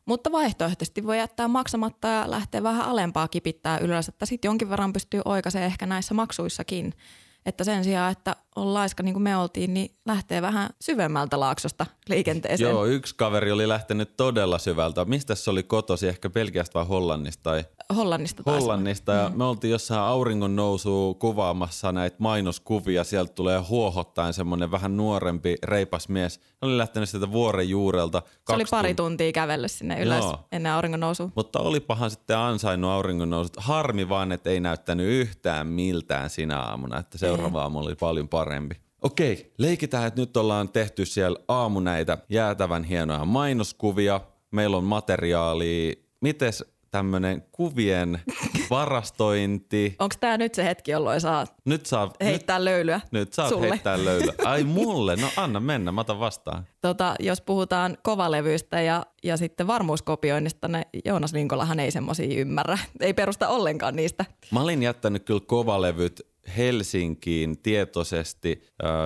[0.07, 4.93] Mutta vaihtoehtoisesti voi jättää maksamatta ja lähteä vähän alempaa kipittää ylös, että sitten jonkin verran
[4.93, 6.93] pystyy oikaisemaan ehkä näissä maksuissakin.
[7.47, 11.87] Että sen sijaan, että on laiska niin kuin me oltiin, niin lähtee vähän syvemmältä laaksosta
[12.09, 12.71] liikenteeseen.
[12.71, 15.05] Joo, yksi kaveri oli lähtenyt todella syvältä.
[15.05, 16.09] Mistä se oli kotosi?
[16.09, 17.43] Ehkä Belgiasta vai Hollannista?
[17.43, 17.65] Tai
[17.97, 19.13] Hollannista taisi Hollannista.
[19.13, 19.39] Ja Mm.
[19.39, 23.05] me oltiin jossain auringon nousu kuvaamassa näitä mainoskuvia.
[23.05, 26.41] Sieltä tulee huohottaen semmoinen vähän nuorempi, reipas mies.
[26.65, 28.23] Hän oli lähtenyt sieltä vuoren juurelta.
[28.47, 29.05] Se oli pari tuntia.
[29.05, 30.39] tuntia kävellyt sinne ylös Joo.
[30.53, 31.31] ennen auringon nousua.
[31.35, 33.57] Mutta olipahan sitten ansainnut auringon nousut.
[33.57, 38.77] Harmi vaan, että ei näyttänyt yhtään miltään sinä aamuna, että seuraava aamu oli paljon parempi.
[39.03, 44.21] Okei, leikitään, että nyt ollaan tehty siellä aamu näitä jäätävän hienoja mainoskuvia.
[44.51, 45.93] Meillä on materiaalia.
[46.21, 48.21] Mites tämmönen kuvien
[48.71, 49.97] varastointi?
[49.99, 53.71] Onko tämä nyt se hetki, jolloin saa Nyt saa, nyt, heittää löylyä nyt sulle?
[53.71, 54.33] heittää löylyä.
[54.45, 55.17] Ai mulle?
[55.17, 56.67] No anna mennä, mä otan vastaan.
[56.81, 62.79] Tota, jos puhutaan kovalevyistä ja, ja sitten varmuuskopioinnista, ne Joonas Linkolahan ei semmoisia ymmärrä.
[63.01, 64.25] Ei perusta ollenkaan niistä.
[64.51, 68.63] Mä olin jättänyt kyllä kovalevyt Helsinkiin tietoisesti.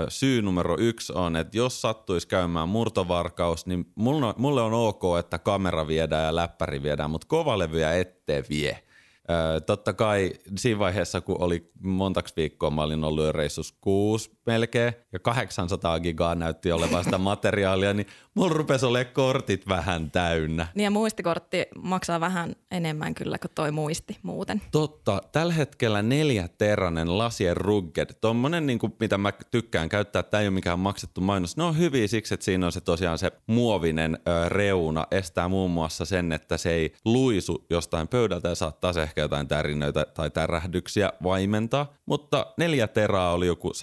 [0.09, 3.85] Syy numero yksi on, että jos sattuisi käymään murtovarkaus, niin
[4.37, 8.83] mulle on, ok, että kamera viedään ja läppäri viedään, mutta kovalevyjä ette vie.
[9.66, 15.18] Totta kai siinä vaiheessa, kun oli montaksi viikkoa, mä olin ollut reissus kuusi melkein, ja
[15.18, 20.66] 800 gigaa näytti olevan sitä materiaalia, niin mulla rupesi olemaan kortit vähän täynnä.
[20.74, 24.62] Niin ja muistikortti maksaa vähän enemmän kyllä kuin toi muisti muuten.
[24.70, 25.22] Totta.
[25.32, 28.06] Tällä hetkellä neljäteräinen Lasien Rugged.
[28.20, 31.56] Tommonen, niin kuin, mitä mä tykkään käyttää, tämä ei ole mikään maksettu mainos.
[31.56, 35.06] Ne on hyviä siksi, että siinä on se tosiaan se muovinen ö, reuna.
[35.11, 39.48] Estää muun muassa sen, että se ei luisu jostain pöydältä ja saattaa se ehkä jotain
[39.48, 41.92] tärinöitä tai tärähdyksiä vaimentaa.
[42.06, 43.74] Mutta neljä terää oli joku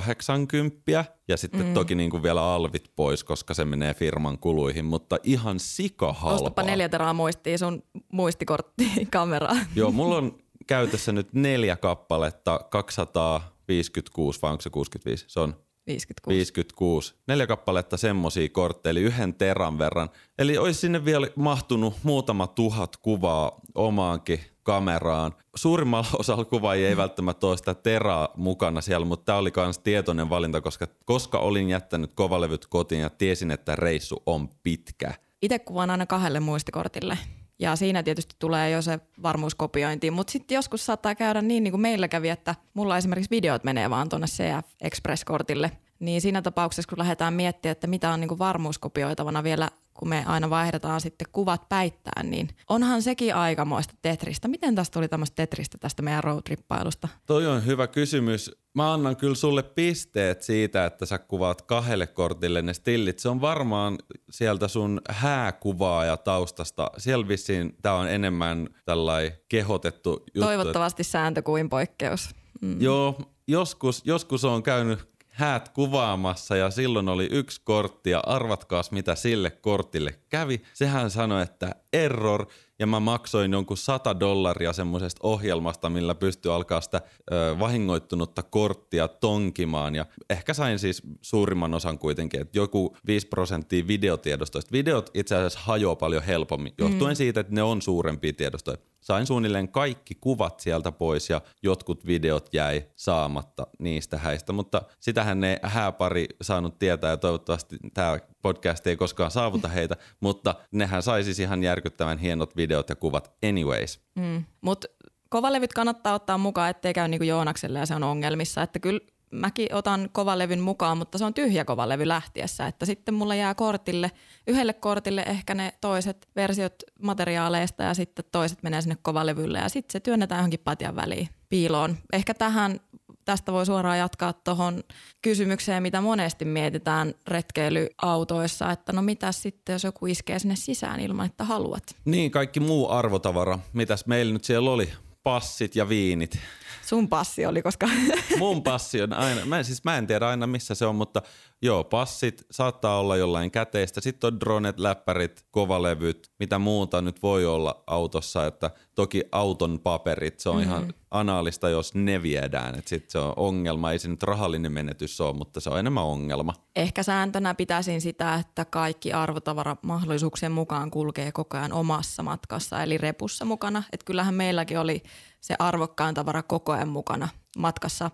[0.00, 1.74] 180 ja sitten mm.
[1.74, 6.34] toki niin kuin vielä alvit pois, koska se menee firman kuluihin, mutta ihan sika halpaa.
[6.34, 9.66] Ostapa neljä teraa muistia sun muistikorttiin kameraan.
[9.76, 15.24] Joo, mulla on käytössä nyt neljä kappaletta, 256 vai onko se 65?
[15.28, 16.36] Se on 56.
[16.36, 17.14] 56.
[17.26, 20.10] Neljä kappaletta semmosia kortteja, eli yhden teran verran.
[20.38, 25.32] Eli olisi sinne vielä mahtunut muutama tuhat kuvaa omaankin kameraan.
[25.54, 30.60] Suurimmalla osalla kuvaajia ei välttämättä sitä teraa mukana siellä, mutta tämä oli myös tietoinen valinta,
[30.60, 35.14] koska, koska olin jättänyt kovalevyt kotiin ja tiesin, että reissu on pitkä.
[35.42, 37.18] Itse kuvaan aina kahdelle muistikortille.
[37.58, 41.80] Ja siinä tietysti tulee jo se varmuuskopiointi, mutta sitten joskus saattaa käydä niin, niin kuin
[41.80, 45.70] meillä kävi, että mulla esimerkiksi videot menee vaan tuonne CF Express-kortille.
[45.98, 50.24] Niin siinä tapauksessa, kun lähdetään miettimään, että mitä on niin kuin varmuuskopioitavana vielä, kun me
[50.26, 54.48] aina vaihdetaan sitten kuvat päittäin, niin onhan sekin aikamoista Tetristä.
[54.48, 57.08] Miten tästä tuli tämmöistä Tetristä tästä meidän roadtrippailusta?
[57.26, 58.50] Toi on hyvä kysymys.
[58.74, 63.18] Mä annan kyllä sulle pisteet siitä, että sä kuvaat kahdelle kortille ne stillit.
[63.18, 63.98] Se on varmaan
[64.30, 66.90] sieltä sun hääkuvaaja taustasta.
[66.98, 70.40] Siellä vissiin tää on enemmän tällai kehotettu juttu.
[70.40, 72.30] Toivottavasti sääntö kuin poikkeus.
[72.60, 72.80] Mm.
[72.80, 79.14] Joo, joskus, joskus on käynyt häät kuvaamassa ja silloin oli yksi kortti ja arvatkaas mitä
[79.14, 80.62] sille kortille kävi.
[80.74, 82.46] Sehän sanoi, että error
[82.78, 87.00] ja mä maksoin jonkun 100 dollaria semmoisesta ohjelmasta, millä pystyi alkaa sitä
[87.32, 93.86] ö, vahingoittunutta korttia tonkimaan ja ehkä sain siis suurimman osan kuitenkin, että joku 5 prosenttia
[93.86, 94.72] videotiedostoista.
[94.72, 97.16] Videot itse asiassa hajoaa paljon helpommin, johtuen mm.
[97.16, 98.78] siitä, että ne on suurempia tiedostoja.
[99.04, 105.44] Sain suunnilleen kaikki kuvat sieltä pois ja jotkut videot jäi saamatta niistä häistä, mutta sitähän
[105.44, 111.24] ei hääpari saanut tietää ja toivottavasti tämä podcast ei koskaan saavuta heitä, mutta nehän sai
[111.24, 114.00] siis ihan järkyttävän hienot videot ja kuvat anyways.
[114.14, 114.44] Mm.
[114.60, 114.88] Mutta
[115.28, 118.62] kovalevyt kannattaa ottaa mukaan, ettei käy niin kuin Joonakselle ja se on ongelmissa.
[118.62, 123.34] Että kyllä, mäkin otan kovalevyn mukaan, mutta se on tyhjä kovalevy lähtiessä, että sitten mulla
[123.34, 124.10] jää kortille,
[124.46, 129.92] yhdelle kortille ehkä ne toiset versiot materiaaleista ja sitten toiset menee sinne kovalevylle ja sitten
[129.92, 131.96] se työnnetään johonkin patjan väliin piiloon.
[132.12, 132.80] Ehkä tähän
[133.24, 134.82] tästä voi suoraan jatkaa tuohon
[135.22, 141.26] kysymykseen, mitä monesti mietitään retkeilyautoissa, että no mitä sitten, jos joku iskee sinne sisään ilman,
[141.26, 141.82] että haluat.
[142.04, 143.58] Niin, kaikki muu arvotavara.
[143.72, 144.92] Mitäs meillä nyt siellä oli?
[145.22, 146.38] Passit ja viinit.
[146.86, 147.88] Sun passi oli, koska...
[148.38, 151.22] Mun passi on aina, mä, siis mä en tiedä aina missä se on, mutta
[151.62, 154.00] joo, passit saattaa olla jollain käteistä.
[154.00, 158.46] Sitten on dronet, läppärit, kovalevyt, mitä muuta nyt voi olla autossa.
[158.46, 160.70] Että toki auton paperit, se on mm-hmm.
[160.70, 162.74] ihan anaalista, jos ne viedään.
[162.74, 163.92] Että sitten se on ongelma.
[163.92, 166.54] Ei se nyt rahallinen menetys ole, mutta se on enemmän ongelma.
[166.76, 172.98] Ehkä sääntönä pitäisin sitä, että kaikki arvotavara mahdollisuuksien mukaan kulkee koko ajan omassa matkassa, eli
[172.98, 173.82] repussa mukana.
[173.92, 175.02] Että kyllähän meilläkin oli
[175.44, 177.28] se arvokkaan tavara koko ajan mukana
[177.58, 178.10] matkassa.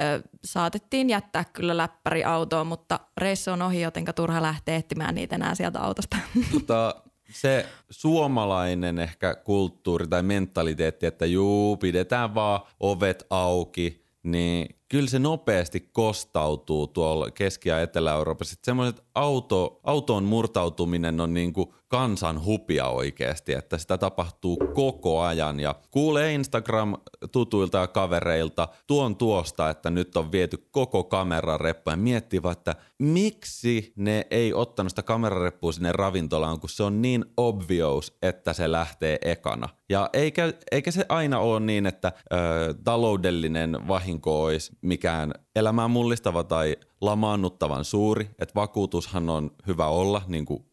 [0.00, 5.34] Ö, saatettiin jättää kyllä läppäri autoon, mutta reissu on ohi, jotenka turha lähteä etsimään niitä
[5.34, 6.16] enää sieltä autosta.
[6.52, 6.94] Mutta
[7.42, 15.18] se suomalainen ehkä kulttuuri tai mentaliteetti, että juu, pidetään vaan ovet auki, niin kyllä se
[15.18, 18.56] nopeasti kostautuu tuolla Keski- ja Etelä-Euroopassa.
[18.62, 25.60] Semmoiset auto, autoon murtautuminen on niinku kansan hupia oikeasti, että sitä tapahtuu koko ajan.
[25.60, 32.42] Ja kuulee Instagram-tutuilta ja kavereilta tuon tuosta, että nyt on viety koko kamerareppu ja miettii
[32.42, 38.16] vaan, että miksi ne ei ottanut sitä kamerareppua sinne ravintolaan, kun se on niin obvious,
[38.22, 39.68] että se lähtee ekana.
[39.88, 46.44] Ja eikä, eikä se aina ole niin, että ö, taloudellinen vahinko olisi mikään elämää mullistava
[46.44, 50.64] tai lamaannuttavan suuri, että vakuutushan on hyvä olla, niin kuin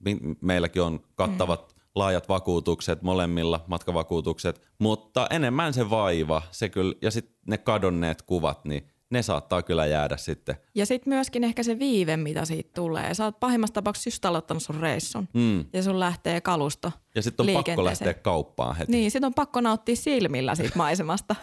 [0.41, 1.81] meilläkin on kattavat mm.
[1.95, 8.65] laajat vakuutukset molemmilla, matkavakuutukset, mutta enemmän se vaiva se kyllä, ja sitten ne kadonneet kuvat,
[8.65, 10.55] niin ne saattaa kyllä jäädä sitten.
[10.75, 13.13] Ja sitten myöskin ehkä se viive, mitä siitä tulee.
[13.13, 15.65] Sä oot pahimmassa tapauksessa just aloittanut sun reissun mm.
[15.73, 18.91] ja sun lähtee kalusto Ja sitten on pakko lähteä kauppaan heti.
[18.91, 21.35] Niin, sitten on pakko nauttia silmillä siitä maisemasta.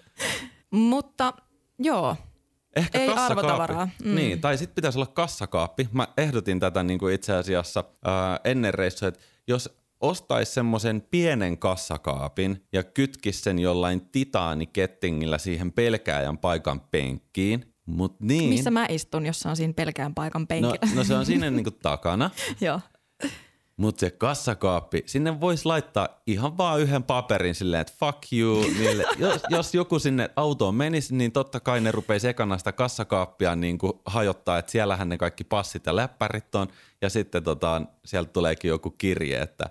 [0.70, 1.32] Mutta
[1.78, 2.16] joo,
[2.76, 3.88] Ehkä Ei arvotavaraa.
[4.04, 4.14] Mm.
[4.14, 5.88] Niin, tai sitten pitäisi olla kassakaappi.
[5.92, 11.58] Mä ehdotin tätä niin kuin itse asiassa ää, ennen reissua, että jos ostaisi semmoisen pienen
[11.58, 17.74] kassakaapin ja kytkisi sen jollain titaanikettingillä siihen pelkääjän paikan penkkiin.
[17.86, 18.48] Mut niin.
[18.48, 20.78] Missä mä istun, jos se on siinä pelkään paikan penkillä?
[20.82, 22.30] No, no se on siinä niinku takana.
[22.60, 22.80] Joo.
[23.82, 28.62] Mutta se kassakaappi, sinne voisi laittaa ihan vaan yhden paperin silleen, että fuck you.
[28.78, 29.04] Niille.
[29.18, 33.78] Jos, jos joku sinne autoon menisi, niin totta kai ne rupeisi ekana sitä kassakaappia niin
[33.78, 36.68] kuin hajottaa, että siellähän ne kaikki passit ja läppärit on.
[37.00, 39.70] Ja sitten tota, sieltä tuleekin joku kirje, että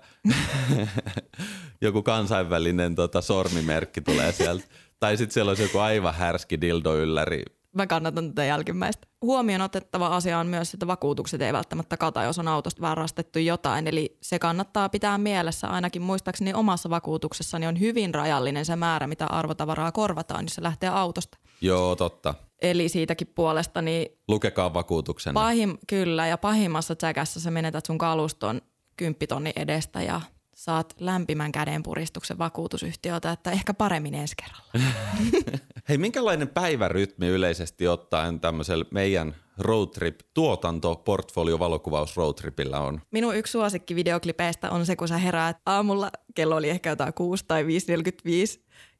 [1.80, 4.64] joku kansainvälinen tota, sormimerkki tulee sieltä.
[5.00, 7.42] Tai sitten siellä olisi joku aivan härski dildo ylläri
[7.74, 9.06] mä kannatan tätä jälkimmäistä.
[9.22, 13.88] Huomioon otettava asia on myös, että vakuutukset ei välttämättä kata, jos on autosta varastettu jotain.
[13.88, 19.26] Eli se kannattaa pitää mielessä ainakin muistaakseni omassa vakuutuksessani on hyvin rajallinen se määrä, mitä
[19.26, 21.38] arvotavaraa korvataan, jos se lähtee autosta.
[21.60, 22.34] Joo, totta.
[22.62, 24.08] Eli siitäkin puolesta niin...
[24.28, 25.34] Lukekaa vakuutuksen.
[25.34, 28.60] Pahim, kyllä, ja pahimmassa tsäkässä sä menetät sun kaluston
[28.96, 30.20] kymppitonni edestä ja
[30.54, 34.72] saat lämpimän kädenpuristuksen vakuutusyhtiöltä, että ehkä paremmin ensi kerralla.
[35.88, 43.00] Hei, minkälainen päivärytmi yleisesti ottaen tämmöisellä meidän roadtrip tuotanto portfolio valokuvaus roadtripillä on?
[43.10, 47.44] Minun yksi suosikki videoklipeistä on se, kun sä heräät aamulla, kello oli ehkä jotain 6
[47.48, 47.68] tai 5.45,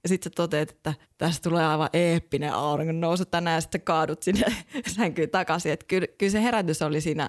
[0.02, 4.22] ja sitten sä toteat, että tästä tulee aivan eeppinen auringon nousu tänään ja sitten kaadut
[4.22, 4.46] sinne
[4.96, 5.72] sänkyyn takaisin.
[5.72, 7.28] Että kyllä, kyllä se herätys oli siinä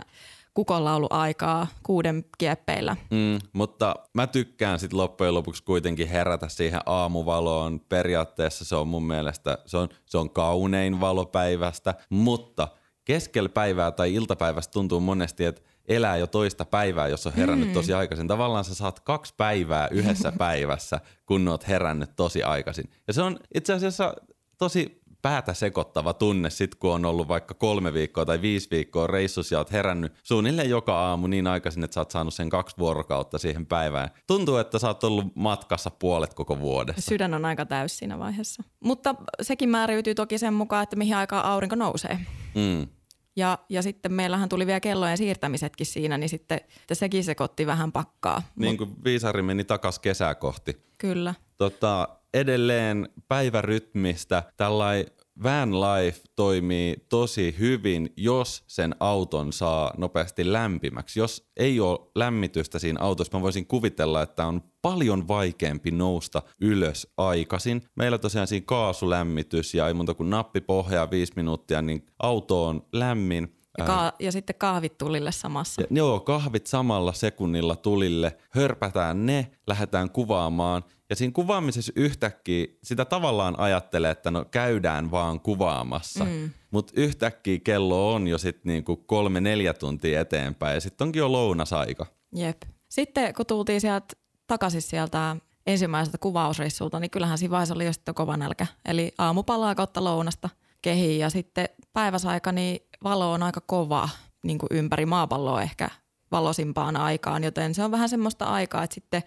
[0.53, 2.95] kukonlauluaikaa kuuden kieppeillä.
[3.11, 7.79] Mm, mutta mä tykkään sitten loppujen lopuksi kuitenkin herätä siihen aamuvaloon.
[7.89, 12.67] Periaatteessa se on mun mielestä, se on, se on kaunein valopäivästä, mutta
[13.05, 17.73] keskellä päivää tai iltapäivästä tuntuu monesti, että elää jo toista päivää, jos on herännyt mm.
[17.73, 18.27] tosi aikaisin.
[18.27, 22.89] Tavallaan sä saat kaksi päivää yhdessä päivässä, kun oot herännyt tosi aikaisin.
[23.07, 24.13] Ja se on itse asiassa
[24.57, 29.55] tosi päätä sekoittava tunne sit, kun on ollut vaikka kolme viikkoa tai viisi viikkoa reissussa
[29.55, 33.37] ja oot herännyt suunnilleen joka aamu niin aikaisin, että sä oot saanut sen kaksi vuorokautta
[33.37, 34.09] siihen päivään.
[34.27, 37.01] Tuntuu, että sä oot ollut matkassa puolet koko vuodessa.
[37.01, 38.63] Sydän on aika täys siinä vaiheessa.
[38.79, 42.19] Mutta sekin määräytyy toki sen mukaan, että mihin aikaan aurinko nousee.
[42.55, 42.87] Mm.
[43.35, 47.91] Ja, ja sitten meillähän tuli vielä kellojen siirtämisetkin siinä, niin sitten että sekin sekoitti vähän
[47.91, 48.41] pakkaa.
[48.55, 50.77] Niin kuin viisari meni takas kesää kohti.
[50.97, 51.33] Kyllä.
[51.57, 55.11] Tota, edelleen päivärytmistä tällainen
[55.43, 61.19] van life toimii tosi hyvin, jos sen auton saa nopeasti lämpimäksi.
[61.19, 67.07] Jos ei ole lämmitystä siinä autossa, mä voisin kuvitella, että on paljon vaikeampi nousta ylös
[67.17, 67.81] aikaisin.
[67.95, 72.85] Meillä tosiaan siinä kaasulämmitys ja ei muuta kuin nappi pohjaa viisi minuuttia, niin auto on
[72.93, 73.55] lämmin.
[73.77, 75.81] Ja, ka- ja sitten kahvit tulille samassa.
[75.81, 80.83] Ja, joo, kahvit samalla sekunnilla tulille, hörpätään ne, lähdetään kuvaamaan.
[81.13, 86.25] Ja siinä kuvaamisessa yhtäkkiä sitä tavallaan ajattelee, että no käydään vaan kuvaamassa.
[86.25, 86.49] Mm.
[86.71, 91.31] Mutta yhtäkkiä kello on jo sitten niinku kolme neljä tuntia eteenpäin ja sitten onkin jo
[91.31, 92.05] lounasaika.
[92.35, 92.61] Jep.
[92.89, 94.15] Sitten kun tultiin sieltä
[94.47, 95.35] takaisin sieltä
[95.67, 98.67] ensimmäiseltä kuvausreissulta, niin kyllähän siinä vaiheessa oli jo sitten kova nälkä.
[98.85, 100.49] Eli aamupalaa kautta lounasta
[100.81, 104.09] kehiin ja sitten päiväsaika, niin valo on aika kova
[104.43, 105.89] niin kuin ympäri maapalloa ehkä
[106.31, 109.23] valosimpaan aikaan, joten se on vähän semmoista aikaa, että sitten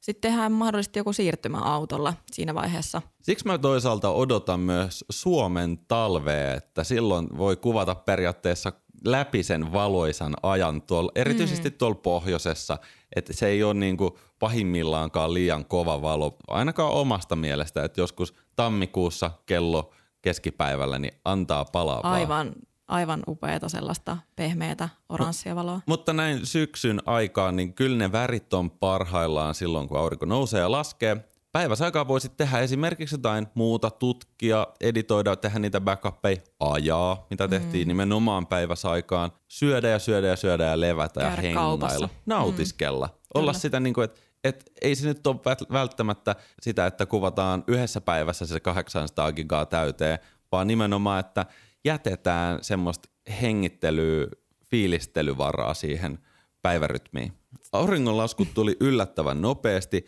[0.00, 3.02] sitten tehdään mahdollisesti joku siirtymä autolla siinä vaiheessa.
[3.22, 8.72] Siksi mä toisaalta odotan myös Suomen talvea, että silloin voi kuvata periaatteessa
[9.04, 11.76] läpi sen valoisan ajan, tuolla, erityisesti mm.
[11.76, 12.78] tuolla pohjoisessa,
[13.16, 18.34] että se ei ole niin kuin pahimmillaankaan liian kova valo, ainakaan omasta mielestä, että joskus
[18.56, 19.92] tammikuussa kello
[20.22, 22.52] keskipäivällä niin antaa palaa Aivan,
[22.90, 25.80] aivan upeata sellaista pehmeätä oranssia valoa.
[25.86, 30.70] Mutta näin syksyn aikaan, niin kyllä ne värit on parhaillaan silloin, kun aurinko nousee ja
[30.70, 31.24] laskee.
[31.52, 37.88] Päiväsaikaa voisit tehdä esimerkiksi jotain muuta, tutkia, editoida, tehdä niitä backuppeja, ajaa, mitä tehtiin mm.
[37.88, 42.08] nimenomaan päiväsaikaan, syödä ja syödä ja syödä ja levätä Käydä ja hengailla, kaupassa.
[42.26, 43.06] nautiskella.
[43.06, 43.12] Mm.
[43.34, 43.60] Olla Kyllä.
[43.60, 45.36] sitä niin kuin, että et ei se nyt ole
[45.72, 50.18] välttämättä sitä, että kuvataan yhdessä päivässä se 800 gigaa täyteen,
[50.52, 51.46] vaan nimenomaan, että
[51.84, 53.08] jätetään semmoista
[53.42, 54.26] hengittelyä,
[54.70, 56.18] fiilistelyvaraa siihen
[56.62, 57.32] päivärytmiin.
[57.72, 60.06] Auringonlaskut tuli yllättävän nopeasti.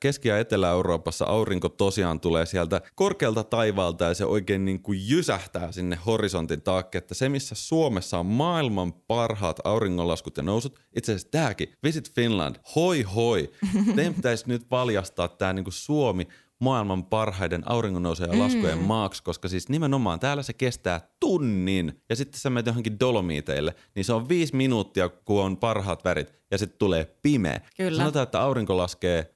[0.00, 5.72] Keski- ja Etelä-Euroopassa aurinko tosiaan tulee sieltä korkealta taivaalta ja se oikein niin kuin jysähtää
[5.72, 6.98] sinne horisontin taakke.
[6.98, 12.56] Että se, missä Suomessa on maailman parhaat auringonlaskut ja nousut, itse asiassa tämäkin, Visit Finland,
[12.74, 13.50] hoi hoi.
[13.96, 16.28] Teidän pitäisi nyt valjastaa tämä niin kuin Suomi
[16.60, 18.84] maailman parhaiden auringonnousujen ja laskujen mm.
[18.84, 24.04] maaksi, koska siis nimenomaan täällä se kestää tunnin ja sitten sä menet johonkin dolomiiteille, niin
[24.04, 27.60] se on viisi minuuttia, kun on parhaat värit ja sitten tulee pimeä.
[27.76, 27.98] Kyllä.
[27.98, 29.34] Sanotaan, että aurinko laskee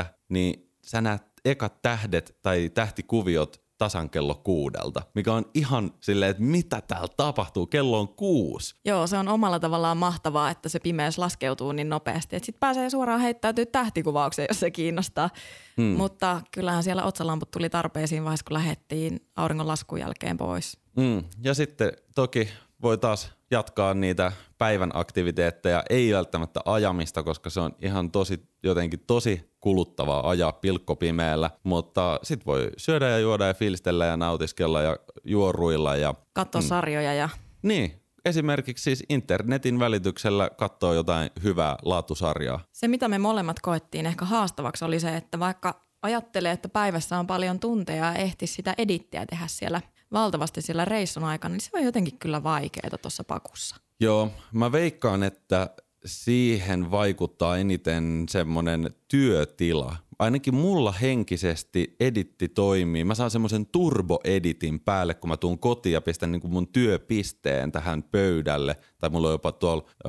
[0.00, 6.30] 5.30, niin sä näet ekat tähdet tai tähtikuviot tasan kello kuudelta, mikä on ihan silleen,
[6.30, 8.74] että mitä täällä tapahtuu, kello on kuusi.
[8.84, 12.90] Joo, se on omalla tavallaan mahtavaa, että se pimeys laskeutuu niin nopeasti, että sitten pääsee
[12.90, 15.30] suoraan heittäytyy tähtikuvaukseen, jos se kiinnostaa.
[15.76, 15.84] Hmm.
[15.84, 20.78] Mutta kyllähän siellä otsalamput tuli tarpeisiin vaiheessa, kun lähdettiin auringonlaskun jälkeen pois.
[21.00, 21.24] Hmm.
[21.44, 22.48] Ja sitten toki
[22.82, 29.00] voi taas jatkaa niitä päivän aktiviteetteja, ei välttämättä ajamista, koska se on ihan tosi jotenkin
[29.06, 34.96] tosi kuluttavaa ajaa pilkkopimeellä, mutta sit voi syödä ja juoda ja fiilistellä ja nautiskella ja
[35.24, 36.14] juoruilla ja...
[36.32, 36.66] Katsoa mm.
[36.66, 37.28] sarjoja ja...
[37.62, 42.60] Niin, esimerkiksi siis internetin välityksellä katsoa jotain hyvää laatusarjaa.
[42.72, 47.26] Se, mitä me molemmat koettiin ehkä haastavaksi, oli se, että vaikka ajattelee, että päivässä on
[47.26, 49.80] paljon tunteja ja ehti sitä edittiä tehdä siellä
[50.12, 53.76] valtavasti siellä reissun aikana, niin se on jotenkin kyllä vaikeaa tuossa pakussa.
[54.00, 55.70] Joo, mä veikkaan, että
[56.04, 59.96] siihen vaikuttaa eniten semmoinen työtila.
[60.18, 63.04] Ainakin mulla henkisesti editti toimii.
[63.04, 67.72] Mä saan semmoisen turboeditin päälle, kun mä tuun kotiin ja pistän niin kuin mun työpisteen
[67.72, 68.76] tähän pöydälle.
[68.98, 70.08] Tai mulla on jopa tuolla ö,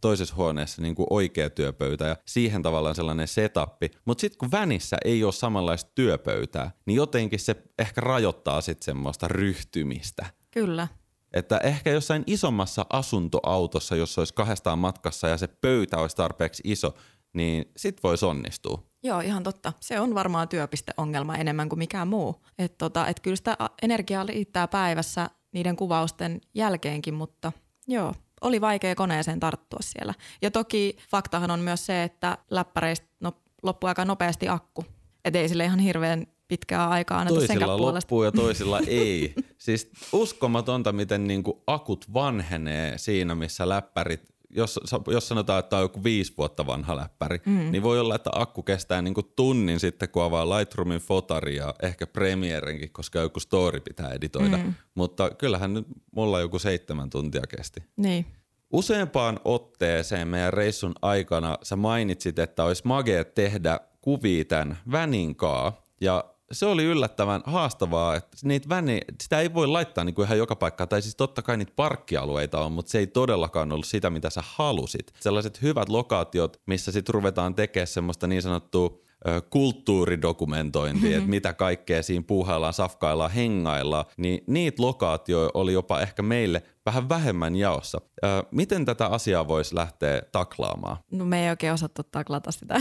[0.00, 3.90] toisessa huoneessa niin kuin oikea työpöytä ja siihen tavallaan sellainen setappi.
[4.04, 9.28] Mutta sitten kun vänissä ei ole samanlaista työpöytää, niin jotenkin se ehkä rajoittaa sitten semmoista
[9.28, 10.26] ryhtymistä.
[10.50, 10.88] Kyllä.
[11.34, 16.94] Että ehkä jossain isommassa asuntoautossa, jossa olisi kahdestaan matkassa ja se pöytä olisi tarpeeksi iso,
[17.32, 18.82] niin sit voisi onnistua.
[19.02, 19.72] Joo, ihan totta.
[19.80, 22.42] Se on varmaan työpisteongelma enemmän kuin mikään muu.
[22.58, 27.52] Että tota, et kyllä sitä energiaa riittää päivässä niiden kuvausten jälkeenkin, mutta
[27.86, 30.14] joo, oli vaikea koneeseen tarttua siellä.
[30.42, 33.32] Ja toki faktahan on myös se, että läppäreistä no,
[33.62, 34.84] loppui aika nopeasti akku.
[35.24, 39.34] Että ei sille ihan hirveän pitkää aikaa anneta Toisilla loppuu ja toisilla ei.
[39.58, 46.04] Siis uskomatonta, miten niinku akut vanhenee siinä, missä läppärit jos, jos sanotaan, että on joku
[46.04, 47.70] viisi vuotta vanha läppäri, mm.
[47.70, 52.06] niin voi olla, että akku kestää niinku tunnin sitten, kun avaa Lightroomin fotari ja ehkä
[52.06, 54.56] Premierenkin, koska joku story pitää editoida.
[54.56, 54.74] Mm.
[54.94, 55.86] Mutta kyllähän nyt
[56.16, 57.80] mulla joku seitsemän tuntia kesti.
[57.96, 58.26] Niin.
[58.72, 65.82] Useampaan otteeseen meidän reissun aikana sä mainitsit, että olisi magea tehdä kuvia tämän väninkaa.
[66.00, 70.38] Ja se oli yllättävän haastavaa, että niitä väni, sitä ei voi laittaa niin kuin ihan
[70.38, 70.88] joka paikkaan.
[70.88, 74.40] Tai siis totta kai niitä parkkialueita on, mutta se ei todellakaan ollut sitä, mitä sä
[74.46, 75.12] halusit.
[75.20, 79.04] Sellaiset hyvät lokaatiot, missä sitten ruvetaan tekemään semmoista niin sanottua
[79.50, 81.18] kulttuuridokumentointi, mm-hmm.
[81.18, 87.08] että mitä kaikkea siinä puuhaillaan, safkaillaan, hengaillaan, niin niitä lokaatioita oli jopa ehkä meille vähän
[87.08, 88.00] vähemmän jaossa.
[88.24, 90.96] Ö, miten tätä asiaa voisi lähteä taklaamaan?
[91.10, 92.80] No me ei oikein osattu taklata sitä.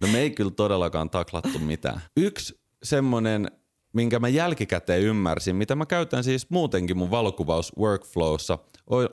[0.00, 2.00] No me ei kyllä todellakaan taklattu mitään.
[2.16, 3.48] Yksi semmoinen
[3.94, 8.58] minkä mä jälkikäteen ymmärsin, mitä mä käytän siis muutenkin mun valokuvaus workflowssa,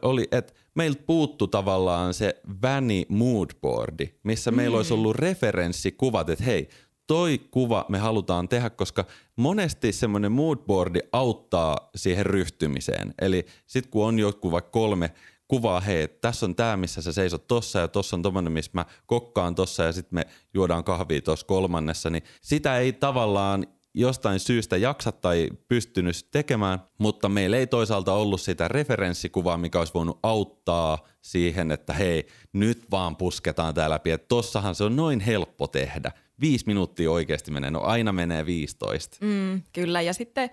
[0.02, 4.58] oli, että meiltä puuttu tavallaan se väni moodboardi, missä mm.
[4.58, 6.70] meillä olisi ollut referenssikuvat, että hei,
[7.08, 9.06] toi kuva me halutaan tehdä, koska
[9.36, 13.14] monesti semmoinen moodboardi auttaa siihen ryhtymiseen.
[13.22, 15.12] Eli sit kun on joku vaikka kolme
[15.52, 18.86] kuvaa, hei, tässä on tämä, missä sä seisot tossa ja tossa on tommonen, missä mä
[19.06, 24.78] kokkaan tossa ja sitten me juodaan kahvia tuossa kolmannessa, niin sitä ei tavallaan jostain syystä
[24.78, 30.98] jaksa tai pystynyt tekemään, mutta meillä ei toisaalta ollut sitä referenssikuvaa, mikä olisi voinut auttaa
[31.22, 34.12] siihen, että hei, nyt vaan pusketaan tää läpi.
[34.12, 36.12] Että tossahan se on noin helppo tehdä.
[36.42, 39.18] Viisi minuuttia oikeasti menee, no aina menee 15.
[39.22, 40.50] Mm, kyllä, ja sitten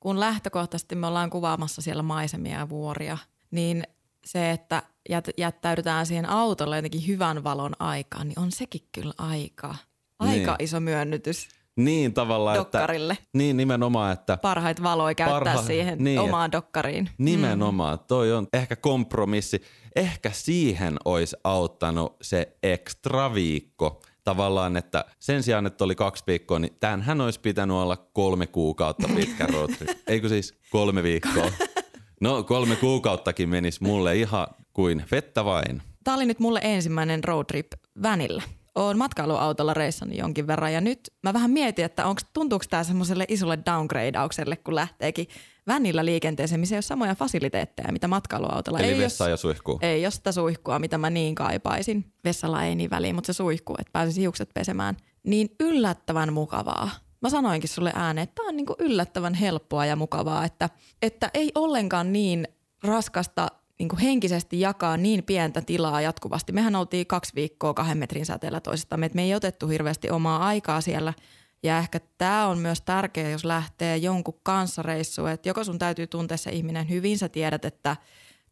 [0.00, 3.18] kun lähtökohtaisesti me ollaan kuvaamassa siellä maisemia ja vuoria,
[3.50, 3.82] niin
[4.24, 9.74] se, että jät, jättäydytään siihen autolle jotenkin hyvän valon aikaan, niin on sekin kyllä aika,
[10.18, 10.64] aika niin.
[10.64, 11.48] iso myönnytys.
[11.76, 13.12] Niin tavallaan, Dokkarille.
[13.12, 17.10] että, niin nimenomaan, että Parhaita valoja käyttää parha, siihen niin, omaan dokkariin.
[17.18, 18.04] Nimenomaan, mm.
[18.06, 19.62] toi on ehkä kompromissi.
[19.96, 24.02] Ehkä siihen olisi auttanut se ekstra viikko.
[24.24, 29.08] Tavallaan, että sen sijaan, että oli kaksi viikkoa, niin tämähän olisi pitänyt olla kolme kuukautta
[29.16, 29.70] pitkä road
[30.06, 31.50] Eikö siis kolme viikkoa?
[32.22, 35.82] No kolme kuukauttakin menisi mulle ihan kuin vettä vain.
[36.04, 37.66] Tämä oli nyt mulle ensimmäinen road trip
[38.02, 38.42] vänillä
[38.74, 43.24] oon matkailuautolla reissannut jonkin verran ja nyt mä vähän mietin, että onko, tuntuuko tämä semmoiselle
[43.28, 45.28] isolle downgradeaukselle, kun lähteekin
[45.66, 48.78] vänillä liikenteeseen, missä ei ole samoja fasiliteetteja, mitä matkailuautolla.
[48.78, 49.78] Eli ei vessa ja suihku.
[49.82, 52.12] Ei ole sitä suihkua, mitä mä niin kaipaisin.
[52.24, 54.96] Vessalla ei niin väliin, mutta se suihku, että pääsisi hiukset pesemään.
[55.22, 56.90] Niin yllättävän mukavaa.
[57.22, 60.70] Mä sanoinkin sulle ääneen, että tämä on niinku yllättävän helppoa ja mukavaa, että,
[61.02, 62.48] että ei ollenkaan niin
[62.82, 63.48] raskasta
[63.78, 66.52] niin kuin henkisesti jakaa niin pientä tilaa jatkuvasti.
[66.52, 70.80] Mehän oltiin kaksi viikkoa kahden metrin säteellä toisistamme, että me ei otettu hirveästi omaa aikaa
[70.80, 71.14] siellä.
[71.62, 76.06] Ja ehkä tämä on myös tärkeää, jos lähtee jonkun kanssa reissuun, että joko sun täytyy
[76.06, 77.96] tuntea se ihminen hyvin, sä tiedät, että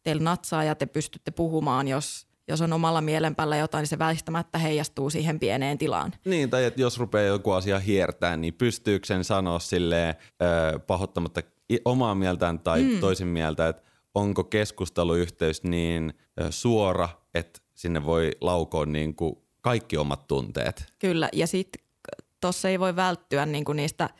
[0.02, 4.58] teillä natsaa ja te pystytte puhumaan, jos, jos on omalla mielenpäällä jotain, niin se väistämättä
[4.58, 6.12] heijastuu siihen pieneen tilaan.
[6.24, 11.42] Niin, tai että jos rupeaa joku asia hiertää, niin pystyykö sen sanoa silleen äh, pahoittamatta
[11.84, 13.00] omaa mieltään tai mm.
[13.00, 13.82] toisen mieltä, että
[14.14, 16.14] onko keskusteluyhteys niin
[16.50, 20.84] suora, että sinne voi laukoa niin kuin kaikki omat tunteet.
[20.98, 21.84] Kyllä, ja sitten
[22.40, 24.10] tuossa ei voi välttyä niin kuin niistä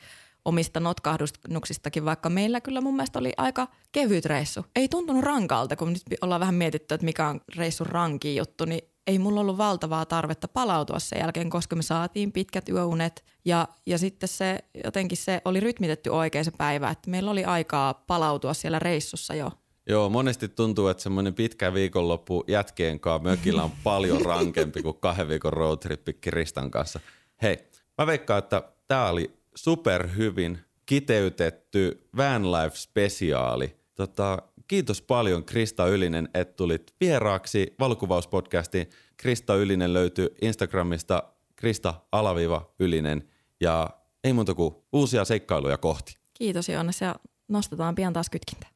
[0.45, 4.64] omista notkahduksistakin, vaikka meillä kyllä mun mielestä oli aika kevyt reissu.
[4.76, 8.80] Ei tuntunut rankalta, kun nyt ollaan vähän mietitty, että mikä on reissun ranki juttu, niin
[9.07, 13.99] ei mulla ollut valtavaa tarvetta palautua sen jälkeen, koska me saatiin pitkät yöunet ja, ja
[13.99, 18.78] sitten se jotenkin se oli rytmitetty oikein se päivä, että meillä oli aikaa palautua siellä
[18.78, 19.51] reissussa jo
[19.86, 25.28] Joo, monesti tuntuu, että semmoinen pitkä viikonloppu jätkien kanssa mökillä on paljon rankempi kuin kahden
[25.28, 27.01] viikon roadtrippi Kiristan kanssa.
[27.43, 27.59] Hei,
[27.99, 33.77] mä veikkaan, että tää oli super hyvin kiteytetty Vanlife-spesiaali.
[33.95, 38.87] Tota, kiitos paljon Krista Ylinen, että tulit vieraaksi valokuvauspodcastiin.
[39.17, 41.23] Krista Ylinen löytyy Instagramista
[41.57, 43.29] Krista Alaviva Ylinen
[43.61, 43.91] ja
[44.25, 46.15] ei muuta kuin uusia seikkailuja kohti.
[46.35, 47.15] Kiitos Joonas ja
[47.49, 48.67] nostetaan pian taas kytkintä.